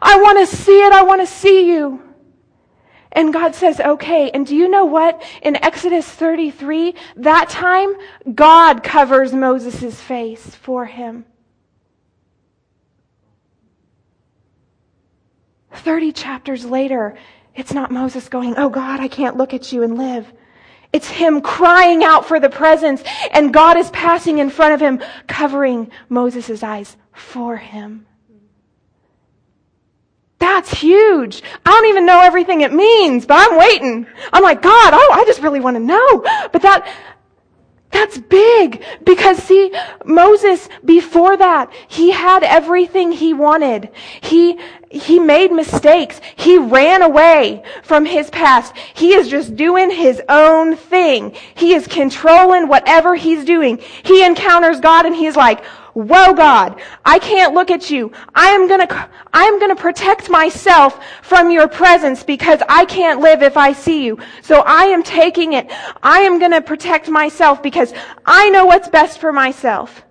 I 0.00 0.20
want 0.20 0.38
to 0.38 0.56
see 0.56 0.80
it. 0.80 0.92
I 0.92 1.02
want 1.02 1.20
to 1.20 1.26
see 1.26 1.72
you. 1.72 2.02
And 3.12 3.32
God 3.32 3.54
says, 3.54 3.80
okay. 3.80 4.30
And 4.30 4.46
do 4.46 4.54
you 4.54 4.68
know 4.68 4.84
what? 4.84 5.22
In 5.42 5.56
Exodus 5.56 6.08
33, 6.08 6.94
that 7.16 7.48
time, 7.48 7.94
God 8.34 8.82
covers 8.82 9.32
Moses' 9.32 10.00
face 10.00 10.54
for 10.54 10.84
him. 10.86 11.24
30 15.72 16.12
chapters 16.12 16.64
later, 16.64 17.16
it's 17.54 17.72
not 17.72 17.90
Moses 17.90 18.28
going, 18.28 18.54
oh 18.56 18.68
God, 18.68 19.00
I 19.00 19.08
can't 19.08 19.36
look 19.36 19.54
at 19.54 19.72
you 19.72 19.82
and 19.82 19.96
live. 19.96 20.32
It's 20.92 21.08
him 21.08 21.40
crying 21.40 22.02
out 22.02 22.24
for 22.24 22.40
the 22.40 22.48
presence, 22.48 23.02
and 23.32 23.52
God 23.52 23.76
is 23.76 23.90
passing 23.90 24.38
in 24.38 24.48
front 24.48 24.74
of 24.74 24.80
him, 24.80 25.02
covering 25.26 25.90
Moses' 26.08 26.62
eyes 26.62 26.96
for 27.12 27.56
him. 27.56 28.06
That's 30.58 30.76
huge. 30.80 31.40
I 31.64 31.70
don't 31.70 31.86
even 31.86 32.04
know 32.04 32.20
everything 32.20 32.62
it 32.62 32.72
means, 32.72 33.24
but 33.24 33.36
I'm 33.38 33.56
waiting. 33.56 34.08
I'm 34.32 34.42
like, 34.42 34.60
God, 34.60 34.92
oh, 34.92 35.10
I 35.14 35.24
just 35.24 35.40
really 35.40 35.60
want 35.60 35.76
to 35.76 35.80
know. 35.80 36.24
But 36.50 36.62
that, 36.62 36.92
that's 37.92 38.18
big 38.18 38.82
because 39.04 39.38
see, 39.38 39.72
Moses, 40.04 40.68
before 40.84 41.36
that, 41.36 41.72
he 41.86 42.10
had 42.10 42.42
everything 42.42 43.12
he 43.12 43.34
wanted. 43.34 43.90
He, 44.20 44.58
he 44.90 45.20
made 45.20 45.52
mistakes. 45.52 46.20
He 46.34 46.58
ran 46.58 47.02
away 47.02 47.62
from 47.84 48.04
his 48.04 48.28
past. 48.28 48.76
He 48.94 49.14
is 49.14 49.28
just 49.28 49.54
doing 49.54 49.92
his 49.92 50.20
own 50.28 50.74
thing. 50.74 51.36
He 51.54 51.72
is 51.72 51.86
controlling 51.86 52.66
whatever 52.66 53.14
he's 53.14 53.44
doing. 53.44 53.78
He 54.02 54.24
encounters 54.24 54.80
God 54.80 55.06
and 55.06 55.14
he's 55.14 55.36
like, 55.36 55.62
Whoa, 55.98 56.32
God, 56.32 56.80
I 57.04 57.18
can't 57.18 57.54
look 57.54 57.72
at 57.72 57.90
you. 57.90 58.12
I 58.32 58.50
am 58.50 58.68
gonna, 58.68 59.10
I 59.32 59.42
am 59.42 59.58
gonna 59.58 59.74
protect 59.74 60.30
myself 60.30 61.04
from 61.22 61.50
your 61.50 61.66
presence 61.66 62.22
because 62.22 62.60
I 62.68 62.84
can't 62.84 63.18
live 63.18 63.42
if 63.42 63.56
I 63.56 63.72
see 63.72 64.04
you. 64.04 64.16
So 64.42 64.60
I 64.60 64.84
am 64.84 65.02
taking 65.02 65.54
it. 65.54 65.68
I 66.00 66.20
am 66.20 66.38
gonna 66.38 66.62
protect 66.62 67.08
myself 67.08 67.64
because 67.64 67.92
I 68.24 68.48
know 68.50 68.64
what's 68.64 68.88
best 68.88 69.18
for 69.18 69.32
myself. 69.32 70.04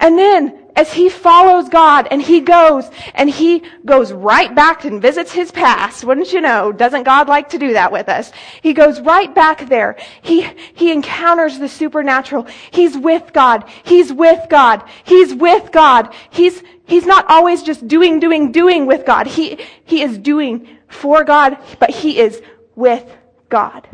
And 0.00 0.18
then, 0.18 0.57
as 0.78 0.92
he 0.92 1.08
follows 1.08 1.68
God 1.68 2.06
and 2.08 2.22
he 2.22 2.40
goes 2.40 2.88
and 3.12 3.28
he 3.28 3.64
goes 3.84 4.12
right 4.12 4.54
back 4.54 4.84
and 4.84 5.02
visits 5.02 5.32
his 5.32 5.50
past, 5.50 6.04
wouldn't 6.04 6.32
you 6.32 6.40
know? 6.40 6.70
Doesn't 6.70 7.02
God 7.02 7.26
like 7.26 7.48
to 7.48 7.58
do 7.58 7.72
that 7.72 7.90
with 7.90 8.08
us? 8.08 8.30
He 8.62 8.74
goes 8.74 9.00
right 9.00 9.34
back 9.34 9.68
there. 9.68 9.96
He, 10.22 10.48
he 10.74 10.92
encounters 10.92 11.58
the 11.58 11.68
supernatural. 11.68 12.46
He's 12.70 12.96
with 12.96 13.32
God. 13.32 13.68
He's 13.82 14.12
with 14.12 14.48
God. 14.48 14.88
He's 15.02 15.34
with 15.34 15.72
God. 15.72 16.14
He's, 16.30 16.62
he's 16.86 17.06
not 17.06 17.28
always 17.28 17.64
just 17.64 17.88
doing, 17.88 18.20
doing, 18.20 18.52
doing 18.52 18.86
with 18.86 19.04
God. 19.04 19.26
He, 19.26 19.58
he 19.84 20.02
is 20.02 20.16
doing 20.16 20.78
for 20.86 21.24
God, 21.24 21.58
but 21.80 21.90
he 21.90 22.20
is 22.20 22.40
with 22.76 23.04
God. 23.48 23.88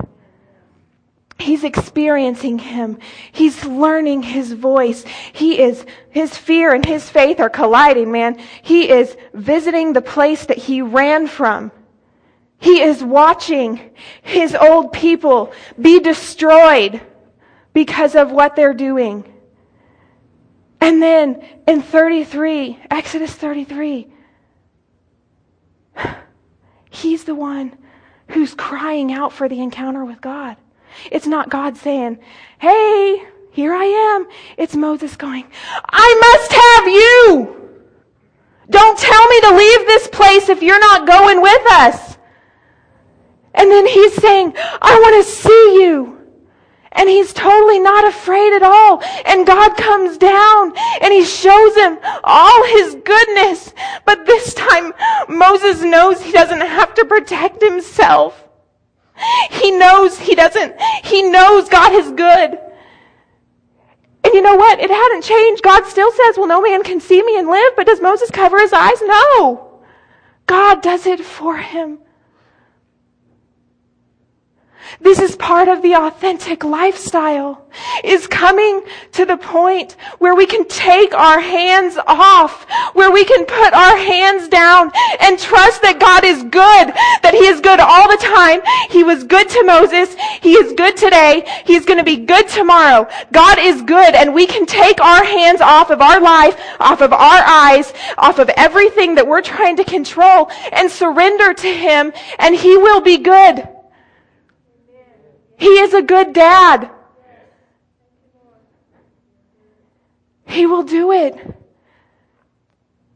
He's 1.44 1.62
experiencing 1.62 2.58
him. 2.58 2.98
He's 3.30 3.66
learning 3.66 4.22
his 4.22 4.52
voice. 4.52 5.04
He 5.34 5.60
is, 5.60 5.84
his 6.08 6.34
fear 6.34 6.72
and 6.72 6.82
his 6.82 7.10
faith 7.10 7.38
are 7.38 7.50
colliding, 7.50 8.10
man. 8.10 8.38
He 8.62 8.88
is 8.88 9.14
visiting 9.34 9.92
the 9.92 10.00
place 10.00 10.46
that 10.46 10.56
he 10.56 10.80
ran 10.80 11.26
from. 11.26 11.70
He 12.56 12.80
is 12.80 13.04
watching 13.04 13.90
his 14.22 14.54
old 14.54 14.94
people 14.94 15.52
be 15.78 16.00
destroyed 16.00 17.02
because 17.74 18.14
of 18.14 18.32
what 18.32 18.56
they're 18.56 18.72
doing. 18.72 19.30
And 20.80 21.02
then 21.02 21.46
in 21.68 21.82
33, 21.82 22.78
Exodus 22.90 23.34
33, 23.34 24.06
he's 26.88 27.24
the 27.24 27.34
one 27.34 27.76
who's 28.28 28.54
crying 28.54 29.12
out 29.12 29.34
for 29.34 29.46
the 29.46 29.60
encounter 29.60 30.06
with 30.06 30.22
God. 30.22 30.56
It's 31.10 31.26
not 31.26 31.50
God 31.50 31.76
saying, 31.76 32.18
Hey, 32.58 33.24
here 33.50 33.74
I 33.74 33.84
am. 33.84 34.26
It's 34.56 34.74
Moses 34.74 35.16
going, 35.16 35.46
I 35.84 36.14
must 36.20 36.52
have 36.52 36.88
you. 36.88 37.64
Don't 38.70 38.98
tell 38.98 39.28
me 39.28 39.40
to 39.42 39.56
leave 39.56 39.86
this 39.86 40.08
place 40.08 40.48
if 40.48 40.62
you're 40.62 40.80
not 40.80 41.06
going 41.06 41.40
with 41.40 41.62
us. 41.70 42.16
And 43.54 43.70
then 43.70 43.86
he's 43.86 44.14
saying, 44.14 44.54
I 44.56 44.98
want 45.00 45.24
to 45.24 45.30
see 45.30 45.82
you. 45.82 46.14
And 46.92 47.08
he's 47.08 47.32
totally 47.32 47.80
not 47.80 48.06
afraid 48.06 48.52
at 48.54 48.62
all. 48.62 49.02
And 49.26 49.46
God 49.46 49.76
comes 49.76 50.16
down 50.16 50.72
and 51.00 51.12
he 51.12 51.24
shows 51.24 51.76
him 51.76 51.98
all 52.22 52.64
his 52.66 52.96
goodness. 53.04 53.72
But 54.04 54.26
this 54.26 54.54
time, 54.54 54.92
Moses 55.28 55.82
knows 55.82 56.22
he 56.22 56.32
doesn't 56.32 56.60
have 56.60 56.94
to 56.94 57.04
protect 57.04 57.62
himself. 57.62 58.43
He 59.50 59.70
knows 59.70 60.18
he 60.18 60.34
doesn't, 60.34 60.80
he 61.04 61.22
knows 61.22 61.68
God 61.68 61.92
is 61.92 62.10
good. 62.10 62.58
And 64.24 64.32
you 64.32 64.40
know 64.40 64.56
what? 64.56 64.80
It 64.80 64.90
hadn't 64.90 65.22
changed. 65.22 65.62
God 65.62 65.84
still 65.84 66.10
says, 66.10 66.38
well, 66.38 66.46
no 66.46 66.62
man 66.62 66.82
can 66.82 66.98
see 66.98 67.22
me 67.22 67.38
and 67.38 67.48
live, 67.48 67.74
but 67.76 67.86
does 67.86 68.00
Moses 68.00 68.30
cover 68.30 68.58
his 68.58 68.72
eyes? 68.72 69.00
No. 69.02 69.82
God 70.46 70.82
does 70.82 71.06
it 71.06 71.20
for 71.20 71.58
him. 71.58 71.98
This 75.00 75.18
is 75.18 75.36
part 75.36 75.68
of 75.68 75.82
the 75.82 75.94
authentic 75.94 76.64
lifestyle, 76.64 77.66
is 78.04 78.26
coming 78.26 78.82
to 79.12 79.24
the 79.24 79.36
point 79.36 79.96
where 80.18 80.34
we 80.34 80.46
can 80.46 80.66
take 80.68 81.12
our 81.14 81.40
hands 81.40 81.98
off, 82.06 82.66
where 82.94 83.10
we 83.10 83.24
can 83.24 83.44
put 83.44 83.72
our 83.74 83.96
hands 83.96 84.48
down 84.48 84.92
and 85.20 85.38
trust 85.38 85.82
that 85.82 85.98
God 85.98 86.24
is 86.24 86.42
good, 86.44 86.94
that 87.22 87.34
He 87.34 87.46
is 87.46 87.60
good 87.60 87.80
all 87.80 88.08
the 88.08 88.22
time. 88.22 88.60
He 88.90 89.02
was 89.02 89.24
good 89.24 89.48
to 89.48 89.64
Moses. 89.64 90.14
He 90.40 90.52
is 90.52 90.72
good 90.74 90.96
today. 90.96 91.44
He's 91.64 91.84
going 91.84 91.98
to 91.98 92.04
be 92.04 92.16
good 92.16 92.48
tomorrow. 92.48 93.08
God 93.32 93.58
is 93.58 93.82
good 93.82 94.14
and 94.14 94.34
we 94.34 94.46
can 94.46 94.66
take 94.66 95.00
our 95.00 95.24
hands 95.24 95.60
off 95.60 95.90
of 95.90 96.00
our 96.00 96.20
life, 96.20 96.56
off 96.80 97.00
of 97.00 97.12
our 97.12 97.42
eyes, 97.44 97.92
off 98.18 98.38
of 98.38 98.48
everything 98.50 99.16
that 99.16 99.26
we're 99.26 99.42
trying 99.42 99.76
to 99.76 99.84
control 99.84 100.50
and 100.72 100.90
surrender 100.90 101.52
to 101.54 101.68
Him 101.68 102.12
and 102.38 102.54
He 102.54 102.76
will 102.76 103.00
be 103.00 103.18
good. 103.18 103.68
He 105.56 105.78
is 105.78 105.94
a 105.94 106.02
good 106.02 106.32
dad. 106.32 106.90
He 110.46 110.66
will 110.66 110.82
do 110.82 111.12
it. 111.12 111.34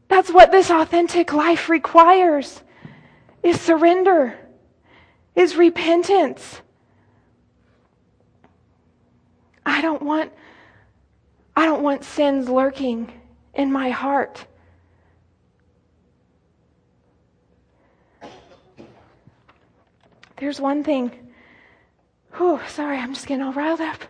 That's 0.07 0.31
what 0.31 0.51
this 0.51 0.69
authentic 0.71 1.31
life 1.33 1.69
requires 1.69 2.61
is 3.43 3.61
surrender, 3.61 4.37
is 5.35 5.55
repentance. 5.55 6.61
I 9.65 9.81
don't 9.81 10.01
want 10.01 10.33
I 11.55 11.65
don't 11.65 11.83
want 11.83 12.03
sins 12.03 12.49
lurking 12.49 13.11
in 13.53 13.71
my 13.71 13.89
heart. 13.89 14.45
There's 20.37 20.59
one 20.59 20.83
thing 20.83 21.28
Whew, 22.37 22.59
sorry, 22.67 22.97
I'm 22.97 23.13
just 23.13 23.27
getting 23.27 23.43
all 23.43 23.53
riled 23.53 23.81
up. 23.81 24.03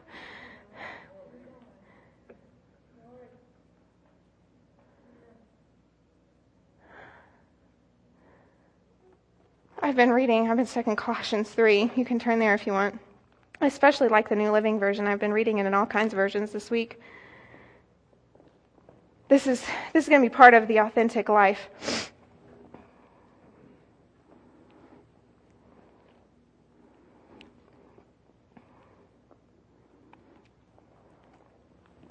I've 9.82 9.96
been 9.96 10.12
reading, 10.12 10.50
I've 10.50 10.58
been 10.58 10.66
stuck 10.66 10.88
in 10.88 10.96
Colossians 10.96 11.50
3. 11.50 11.92
You 11.96 12.06
can 12.06 12.20
turn 12.20 12.38
there 12.38 12.54
if 12.54 12.68
you 12.68 12.74
want. 12.74 13.00
I 13.62 13.68
especially 13.68 14.08
like 14.08 14.30
the 14.30 14.36
New 14.36 14.52
Living 14.52 14.80
Version. 14.80 15.08
I've 15.08 15.20
been 15.20 15.34
reading 15.34 15.58
it 15.58 15.66
in 15.66 15.74
all 15.74 15.86
kinds 15.86 16.14
of 16.14 16.18
versions 16.18 16.52
this 16.52 16.70
week. 16.70 17.00
This 19.30 19.48
is, 19.48 19.62
this 19.94 20.06
is 20.06 20.10
going 20.10 20.22
to 20.22 20.30
be 20.30 20.34
part 20.34 20.54
of 20.54 20.68
the 20.68 20.78
authentic 20.78 21.30
life. 21.30 21.70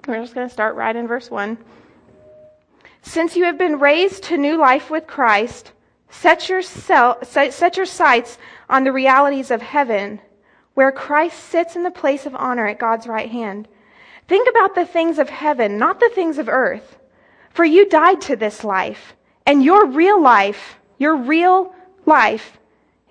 We're 0.09 0.21
just 0.21 0.33
going 0.33 0.47
to 0.47 0.53
start 0.53 0.75
right 0.75 0.95
in 0.95 1.07
verse 1.07 1.29
1. 1.29 1.55
Since 3.03 3.35
you 3.35 3.43
have 3.43 3.59
been 3.59 3.77
raised 3.77 4.23
to 4.23 4.37
new 4.37 4.57
life 4.57 4.89
with 4.89 5.05
Christ, 5.05 5.71
set, 6.09 6.49
yourself, 6.49 7.23
set, 7.27 7.53
set 7.53 7.77
your 7.77 7.85
sights 7.85 8.39
on 8.67 8.83
the 8.83 8.91
realities 8.91 9.51
of 9.51 9.61
heaven, 9.61 10.19
where 10.73 10.91
Christ 10.91 11.37
sits 11.39 11.75
in 11.75 11.83
the 11.83 11.91
place 11.91 12.25
of 12.25 12.35
honor 12.35 12.65
at 12.65 12.79
God's 12.79 13.05
right 13.05 13.29
hand. 13.29 13.67
Think 14.27 14.49
about 14.49 14.73
the 14.73 14.85
things 14.85 15.19
of 15.19 15.29
heaven, 15.29 15.77
not 15.77 15.99
the 15.99 16.09
things 16.09 16.39
of 16.39 16.49
earth. 16.49 16.97
For 17.51 17.63
you 17.63 17.87
died 17.87 18.19
to 18.21 18.35
this 18.35 18.63
life, 18.63 19.15
and 19.45 19.63
your 19.63 19.85
real 19.85 20.19
life, 20.19 20.79
your 20.97 21.17
real 21.17 21.75
life, 22.07 22.57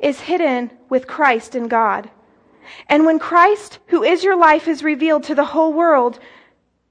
is 0.00 0.18
hidden 0.18 0.72
with 0.88 1.06
Christ 1.06 1.54
in 1.54 1.68
God. 1.68 2.10
And 2.88 3.06
when 3.06 3.20
Christ, 3.20 3.78
who 3.86 4.02
is 4.02 4.24
your 4.24 4.36
life, 4.36 4.66
is 4.66 4.82
revealed 4.82 5.22
to 5.24 5.36
the 5.36 5.44
whole 5.44 5.72
world, 5.72 6.18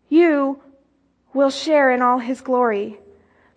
you 0.10 0.62
will 1.34 1.50
share 1.50 1.91
in 1.91 2.02
all 2.02 2.20
his 2.20 2.41
glory. 2.41 3.00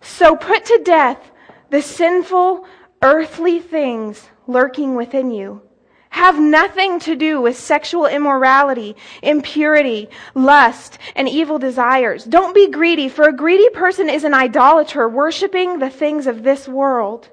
So 0.01 0.35
put 0.35 0.65
to 0.65 0.81
death 0.83 1.31
the 1.69 1.81
sinful, 1.81 2.65
earthly 3.01 3.59
things 3.59 4.27
lurking 4.47 4.95
within 4.95 5.31
you. 5.31 5.61
Have 6.09 6.37
nothing 6.39 6.99
to 7.01 7.15
do 7.15 7.39
with 7.39 7.57
sexual 7.57 8.05
immorality, 8.05 8.97
impurity, 9.23 10.09
lust, 10.35 10.97
and 11.15 11.29
evil 11.29 11.57
desires. 11.57 12.25
Don't 12.25 12.53
be 12.53 12.69
greedy, 12.69 13.07
for 13.07 13.29
a 13.29 13.35
greedy 13.35 13.69
person 13.69 14.09
is 14.09 14.25
an 14.25 14.33
idolater, 14.33 15.07
worshiping 15.07 15.79
the 15.79 15.89
things 15.89 16.27
of 16.27 16.43
this 16.43 16.67
world. 16.67 17.29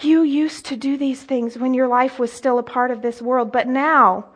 You 0.00 0.22
used 0.22 0.66
to 0.66 0.76
do 0.76 0.98
these 0.98 1.22
things 1.22 1.56
when 1.58 1.72
your 1.72 1.88
life 1.88 2.18
was 2.18 2.30
still 2.30 2.58
a 2.58 2.62
part 2.62 2.90
of 2.90 3.00
this 3.00 3.22
world, 3.22 3.50
but 3.50 3.66
now, 3.66 4.26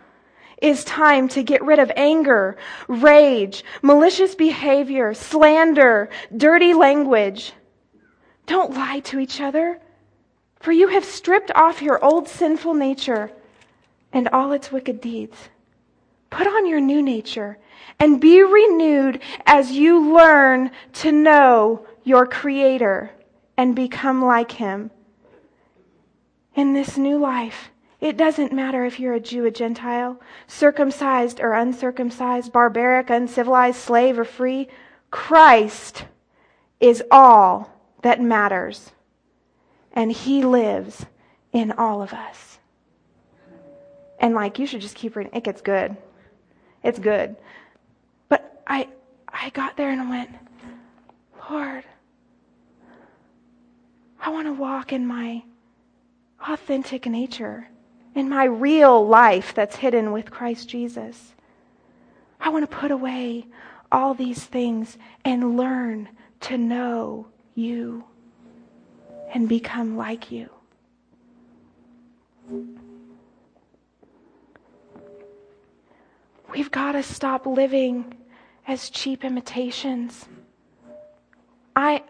is 0.62 0.84
time 0.84 1.28
to 1.28 1.42
get 1.42 1.62
rid 1.62 1.78
of 1.78 1.90
anger, 1.96 2.56
rage, 2.88 3.64
malicious 3.82 4.34
behavior, 4.34 5.12
slander, 5.12 6.08
dirty 6.34 6.72
language. 6.72 7.52
Don't 8.46 8.72
lie 8.72 9.00
to 9.00 9.18
each 9.18 9.40
other, 9.40 9.80
for 10.60 10.72
you 10.72 10.88
have 10.88 11.04
stripped 11.04 11.50
off 11.52 11.82
your 11.82 12.02
old 12.02 12.28
sinful 12.28 12.74
nature 12.74 13.30
and 14.12 14.28
all 14.28 14.52
its 14.52 14.70
wicked 14.70 15.00
deeds. 15.00 15.36
Put 16.30 16.46
on 16.46 16.66
your 16.66 16.80
new 16.80 17.02
nature 17.02 17.58
and 17.98 18.20
be 18.20 18.42
renewed 18.42 19.20
as 19.44 19.72
you 19.72 20.14
learn 20.14 20.70
to 20.94 21.12
know 21.12 21.86
your 22.04 22.26
Creator 22.26 23.10
and 23.56 23.76
become 23.76 24.24
like 24.24 24.52
Him. 24.52 24.90
In 26.54 26.72
this 26.72 26.96
new 26.96 27.18
life, 27.18 27.70
it 28.02 28.16
doesn't 28.16 28.52
matter 28.52 28.84
if 28.84 28.98
you're 28.98 29.14
a 29.14 29.20
Jew, 29.20 29.44
a 29.44 29.50
Gentile, 29.52 30.20
circumcised 30.48 31.38
or 31.38 31.52
uncircumcised, 31.52 32.52
barbaric, 32.52 33.10
uncivilized, 33.10 33.78
slave 33.78 34.18
or 34.18 34.24
free. 34.24 34.66
Christ 35.12 36.04
is 36.80 37.00
all 37.12 37.70
that 38.02 38.20
matters. 38.20 38.90
And 39.92 40.10
He 40.10 40.44
lives 40.44 41.06
in 41.52 41.70
all 41.70 42.02
of 42.02 42.12
us. 42.12 42.58
And 44.18 44.34
like, 44.34 44.58
you 44.58 44.66
should 44.66 44.80
just 44.80 44.96
keep 44.96 45.14
reading. 45.14 45.32
It 45.32 45.44
gets 45.44 45.60
good. 45.60 45.96
It's 46.82 46.98
good. 46.98 47.36
But 48.28 48.64
I, 48.66 48.88
I 49.28 49.50
got 49.50 49.76
there 49.76 49.90
and 49.90 50.00
I 50.00 50.10
went, 50.10 50.30
Lord, 51.48 51.84
I 54.20 54.30
want 54.30 54.48
to 54.48 54.52
walk 54.52 54.92
in 54.92 55.06
my 55.06 55.44
authentic 56.48 57.06
nature 57.06 57.68
in 58.14 58.28
my 58.28 58.44
real 58.44 59.06
life 59.06 59.54
that's 59.54 59.76
hidden 59.76 60.12
with 60.12 60.30
Christ 60.30 60.68
Jesus. 60.68 61.34
I 62.40 62.48
want 62.48 62.68
to 62.68 62.76
put 62.76 62.90
away 62.90 63.46
all 63.90 64.14
these 64.14 64.44
things 64.44 64.98
and 65.24 65.56
learn 65.56 66.08
to 66.40 66.58
know 66.58 67.28
you 67.54 68.04
and 69.32 69.48
become 69.48 69.96
like 69.96 70.30
you. 70.30 70.50
We've 76.52 76.70
got 76.70 76.92
to 76.92 77.02
stop 77.02 77.46
living 77.46 78.14
as 78.66 78.90
cheap 78.90 79.24
imitations. 79.24 80.26
I, 81.74 82.02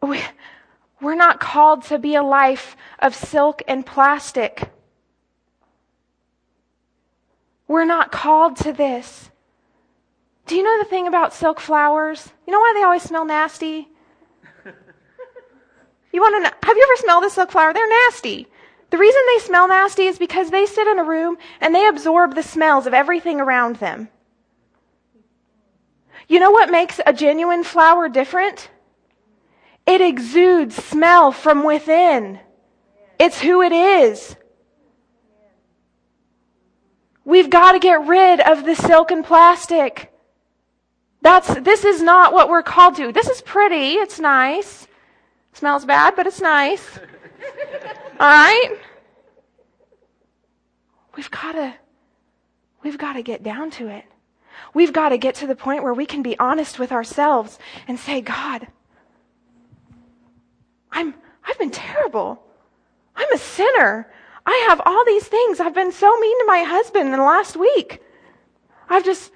we, 0.00 0.20
we're 1.00 1.14
not 1.14 1.40
called 1.40 1.82
to 1.84 1.98
be 1.98 2.14
a 2.14 2.22
life 2.22 2.76
of 2.98 3.14
silk 3.14 3.62
and 3.66 3.84
plastic. 3.84 4.70
We're 7.66 7.84
not 7.84 8.10
called 8.12 8.56
to 8.58 8.72
this. 8.72 9.30
Do 10.46 10.56
you 10.56 10.62
know 10.62 10.78
the 10.78 10.88
thing 10.88 11.06
about 11.06 11.32
silk 11.32 11.60
flowers? 11.60 12.28
You 12.46 12.52
know 12.52 12.58
why 12.58 12.72
they 12.74 12.82
always 12.82 13.02
smell 13.02 13.24
nasty? 13.24 13.88
You 16.12 16.20
want 16.20 16.34
to 16.34 16.40
know, 16.40 16.56
have 16.64 16.76
you 16.76 16.82
ever 16.82 16.96
smelled 16.96 17.22
a 17.22 17.30
silk 17.30 17.52
flower? 17.52 17.72
They're 17.72 17.88
nasty. 17.88 18.48
The 18.90 18.98
reason 18.98 19.20
they 19.28 19.44
smell 19.44 19.68
nasty 19.68 20.06
is 20.06 20.18
because 20.18 20.50
they 20.50 20.66
sit 20.66 20.88
in 20.88 20.98
a 20.98 21.04
room 21.04 21.38
and 21.60 21.72
they 21.72 21.86
absorb 21.86 22.34
the 22.34 22.42
smells 22.42 22.88
of 22.88 22.94
everything 22.94 23.40
around 23.40 23.76
them. 23.76 24.08
You 26.26 26.40
know 26.40 26.50
what 26.50 26.70
makes 26.70 27.00
a 27.06 27.12
genuine 27.12 27.62
flower 27.62 28.08
different? 28.08 28.70
It 29.90 30.00
exudes 30.00 30.76
smell 30.76 31.32
from 31.32 31.64
within. 31.64 32.38
It's 33.18 33.40
who 33.40 33.60
it 33.60 33.72
is. 33.72 34.36
We've 37.24 37.50
got 37.50 37.72
to 37.72 37.80
get 37.80 38.06
rid 38.06 38.38
of 38.38 38.64
the 38.64 38.76
silk 38.76 39.10
and 39.10 39.24
plastic. 39.24 40.12
That's, 41.22 41.52
this 41.62 41.84
is 41.84 42.00
not 42.00 42.32
what 42.32 42.48
we're 42.48 42.62
called 42.62 42.94
to. 42.98 43.10
This 43.10 43.28
is 43.28 43.42
pretty. 43.42 43.94
It's 43.94 44.20
nice. 44.20 44.86
Smells 45.54 45.84
bad, 45.84 46.14
but 46.14 46.28
it's 46.28 46.40
nice. 46.40 46.98
All 48.20 48.28
right? 48.28 48.78
We've 51.16 51.32
got 51.32 51.52
to, 51.52 51.74
we've 52.84 52.96
got 52.96 53.14
to 53.14 53.22
get 53.22 53.42
down 53.42 53.72
to 53.72 53.88
it. 53.88 54.04
We've 54.72 54.92
got 54.92 55.08
to 55.08 55.18
get 55.18 55.34
to 55.36 55.48
the 55.48 55.56
point 55.56 55.82
where 55.82 55.94
we 55.94 56.06
can 56.06 56.22
be 56.22 56.38
honest 56.38 56.78
with 56.78 56.92
ourselves 56.92 57.58
and 57.88 57.98
say, 57.98 58.20
God, 58.20 58.68
I'm, 60.92 61.14
I've 61.44 61.58
been 61.58 61.70
terrible. 61.70 62.42
I'm 63.16 63.32
a 63.32 63.38
sinner. 63.38 64.10
I 64.46 64.66
have 64.68 64.80
all 64.84 65.04
these 65.04 65.26
things. 65.26 65.60
I've 65.60 65.74
been 65.74 65.92
so 65.92 66.18
mean 66.18 66.38
to 66.40 66.46
my 66.46 66.62
husband 66.62 67.06
in 67.06 67.12
the 67.12 67.18
last 67.18 67.56
week. 67.56 68.02
I've 68.88 69.04
just 69.04 69.32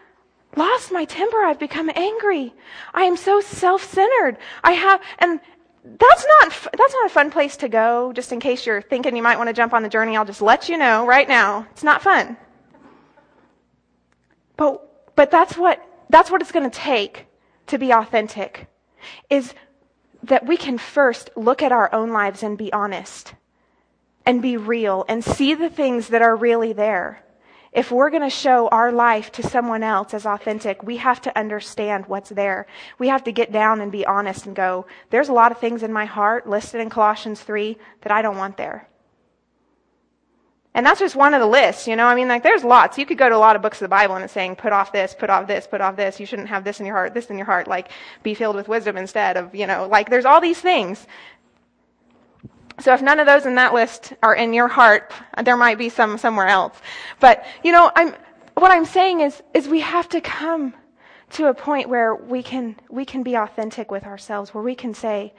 lost 0.57 0.93
my 0.93 1.05
temper. 1.05 1.45
I've 1.45 1.59
become 1.59 1.91
angry. 1.95 2.55
I 2.93 3.03
am 3.03 3.17
so 3.17 3.41
self-centered. 3.41 4.39
I 4.63 4.73
have, 4.73 5.01
and 5.19 5.41
that's 5.85 6.27
not, 6.41 6.53
that's 6.77 6.95
not 6.95 7.07
a 7.07 7.11
fun 7.11 7.31
place 7.31 7.57
to 7.59 7.69
go. 7.69 8.13
Just 8.13 8.33
in 8.33 8.41
case 8.41 8.67
you're 8.67 8.83
thinking 8.83 9.17
you 9.17 9.23
might 9.23 9.37
want 9.37 9.49
to 9.49 9.55
jump 9.55 9.73
on 9.75 9.83
the 9.83 9.89
journey, 9.89 10.17
I'll 10.17 10.25
just 10.25 10.43
let 10.43 10.69
you 10.69 10.79
know 10.79 11.07
right 11.07 11.29
now. 11.29 11.67
It's 11.73 11.85
not 11.85 12.03
fun. 12.03 12.37
But, 14.57 15.15
but 15.17 15.31
that's 15.31 15.57
what, 15.57 15.85
that's 16.09 16.31
what 16.31 16.41
it's 16.41 16.53
going 16.53 16.69
to 16.69 16.77
take 16.77 17.27
to 17.67 17.79
be 17.79 17.93
authentic 17.93 18.69
is 19.29 19.55
that 20.25 20.47
we 20.47 20.57
can 20.57 20.79
first 20.79 21.31
look 21.37 21.63
at 21.63 21.73
our 21.73 21.93
own 21.95 22.11
lives 22.11 22.43
and 22.43 22.57
be 22.57 22.73
honest 22.73 23.35
and 24.25 24.41
be 24.41 24.57
real 24.57 25.05
and 25.09 25.23
see 25.23 25.55
the 25.55 25.69
things 25.69 26.09
that 26.09 26.23
are 26.23 26.35
really 26.35 26.73
there. 26.73 27.23
If 27.73 27.91
we're 27.91 28.11
going 28.11 28.23
to 28.23 28.31
show 28.31 28.69
our 28.69 28.93
life 28.93 29.33
to 29.33 29.43
someone 29.43 29.83
else 29.83 30.15
as 30.15 30.25
authentic, 30.25 30.83
we 30.83 30.97
have 30.99 31.21
to 31.23 31.39
understand 31.39 32.07
what's 32.07 32.31
there. 32.31 32.67
We 32.99 33.09
have 33.09 33.25
to 33.25 33.33
get 33.33 33.53
down 33.53 33.81
and 33.81 33.91
be 33.91 34.07
honest 34.07 34.47
and 34.47 34.55
go, 34.55 34.87
there's 35.11 35.29
a 35.29 35.33
lot 35.33 35.53
of 35.53 35.59
things 35.59 35.83
in 35.83 35.93
my 35.93 36.05
heart 36.05 36.49
listed 36.49 36.81
in 36.81 36.89
Colossians 36.89 37.41
3 37.41 37.77
that 38.03 38.13
I 38.13 38.23
don't 38.23 38.39
want 38.39 38.57
there. 38.57 38.89
And 40.75 40.85
that's 40.85 40.99
just 40.99 41.15
one 41.15 41.35
of 41.35 41.41
the 41.41 41.47
lists, 41.47 41.87
you 41.87 41.95
know? 41.95 42.07
I 42.07 42.17
mean, 42.17 42.27
like, 42.27 42.43
there's 42.43 42.65
lots. 42.65 42.99
You 42.99 43.07
could 43.07 43.17
go 43.17 43.29
to 43.29 43.37
a 43.37 43.39
lot 43.39 43.55
of 43.55 43.63
books 43.63 43.79
of 43.79 43.85
the 43.85 43.89
Bible 43.89 44.17
and 44.17 44.25
it's 44.25 44.33
saying, 44.33 44.57
put 44.57 44.73
off 44.73 44.91
this, 44.91 45.15
put 45.17 45.31
off 45.31 45.47
this, 45.47 45.69
put 45.69 45.81
off 45.81 45.95
this. 45.95 46.19
You 46.19 46.27
shouldn't 46.27 46.49
have 46.49 46.65
this 46.65 46.81
in 46.81 46.87
your 46.87 46.97
heart, 46.97 47.15
this 47.15 47.31
in 47.31 47.37
your 47.37 47.47
heart. 47.47 47.69
Like, 47.69 47.91
be 48.25 48.35
filled 48.35 48.57
with 48.57 48.67
wisdom 48.67 48.97
instead 48.97 49.37
of, 49.37 49.55
you 49.55 49.69
know, 49.69 49.87
like, 49.87 50.11
there's 50.11 50.25
all 50.25 50.41
these 50.41 50.61
things. 50.61 51.07
So 52.81 52.93
if 52.93 53.03
none 53.03 53.21
of 53.21 53.27
those 53.27 53.47
in 53.47 53.55
that 53.55 53.73
list 53.73 54.15
are 54.21 54.35
in 54.35 54.53
your 54.53 54.67
heart, 54.67 55.13
there 55.45 55.57
might 55.57 55.79
be 55.79 55.89
some 55.89 56.19
somewhere 56.19 56.49
else. 56.49 56.77
But, 57.21 57.47
you 57.63 57.71
know, 57.71 57.93
I'm, 57.95 58.17
what 58.55 58.73
I'm 58.73 58.85
saying 58.85 59.21
is, 59.21 59.41
is 59.55 59.69
we 59.69 59.81
have 59.81 60.09
to 60.09 60.21
come 60.21 60.75
to 61.31 61.47
a 61.47 61.55
point 61.55 61.89
where 61.89 62.17
we 62.17 62.43
can, 62.43 62.75
we 62.91 63.05
can 63.05 63.23
be 63.23 63.37
authentic 63.37 63.93
with 63.93 64.05
ourselves, 64.05 64.53
where 64.53 64.65
we 64.65 64.75
can 64.75 64.93
say, 64.93 65.35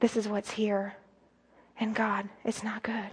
this 0.00 0.16
is 0.16 0.26
what's 0.26 0.50
here. 0.50 0.96
And 1.78 1.94
God, 1.94 2.28
it's 2.44 2.64
not 2.64 2.82
good. 2.82 3.10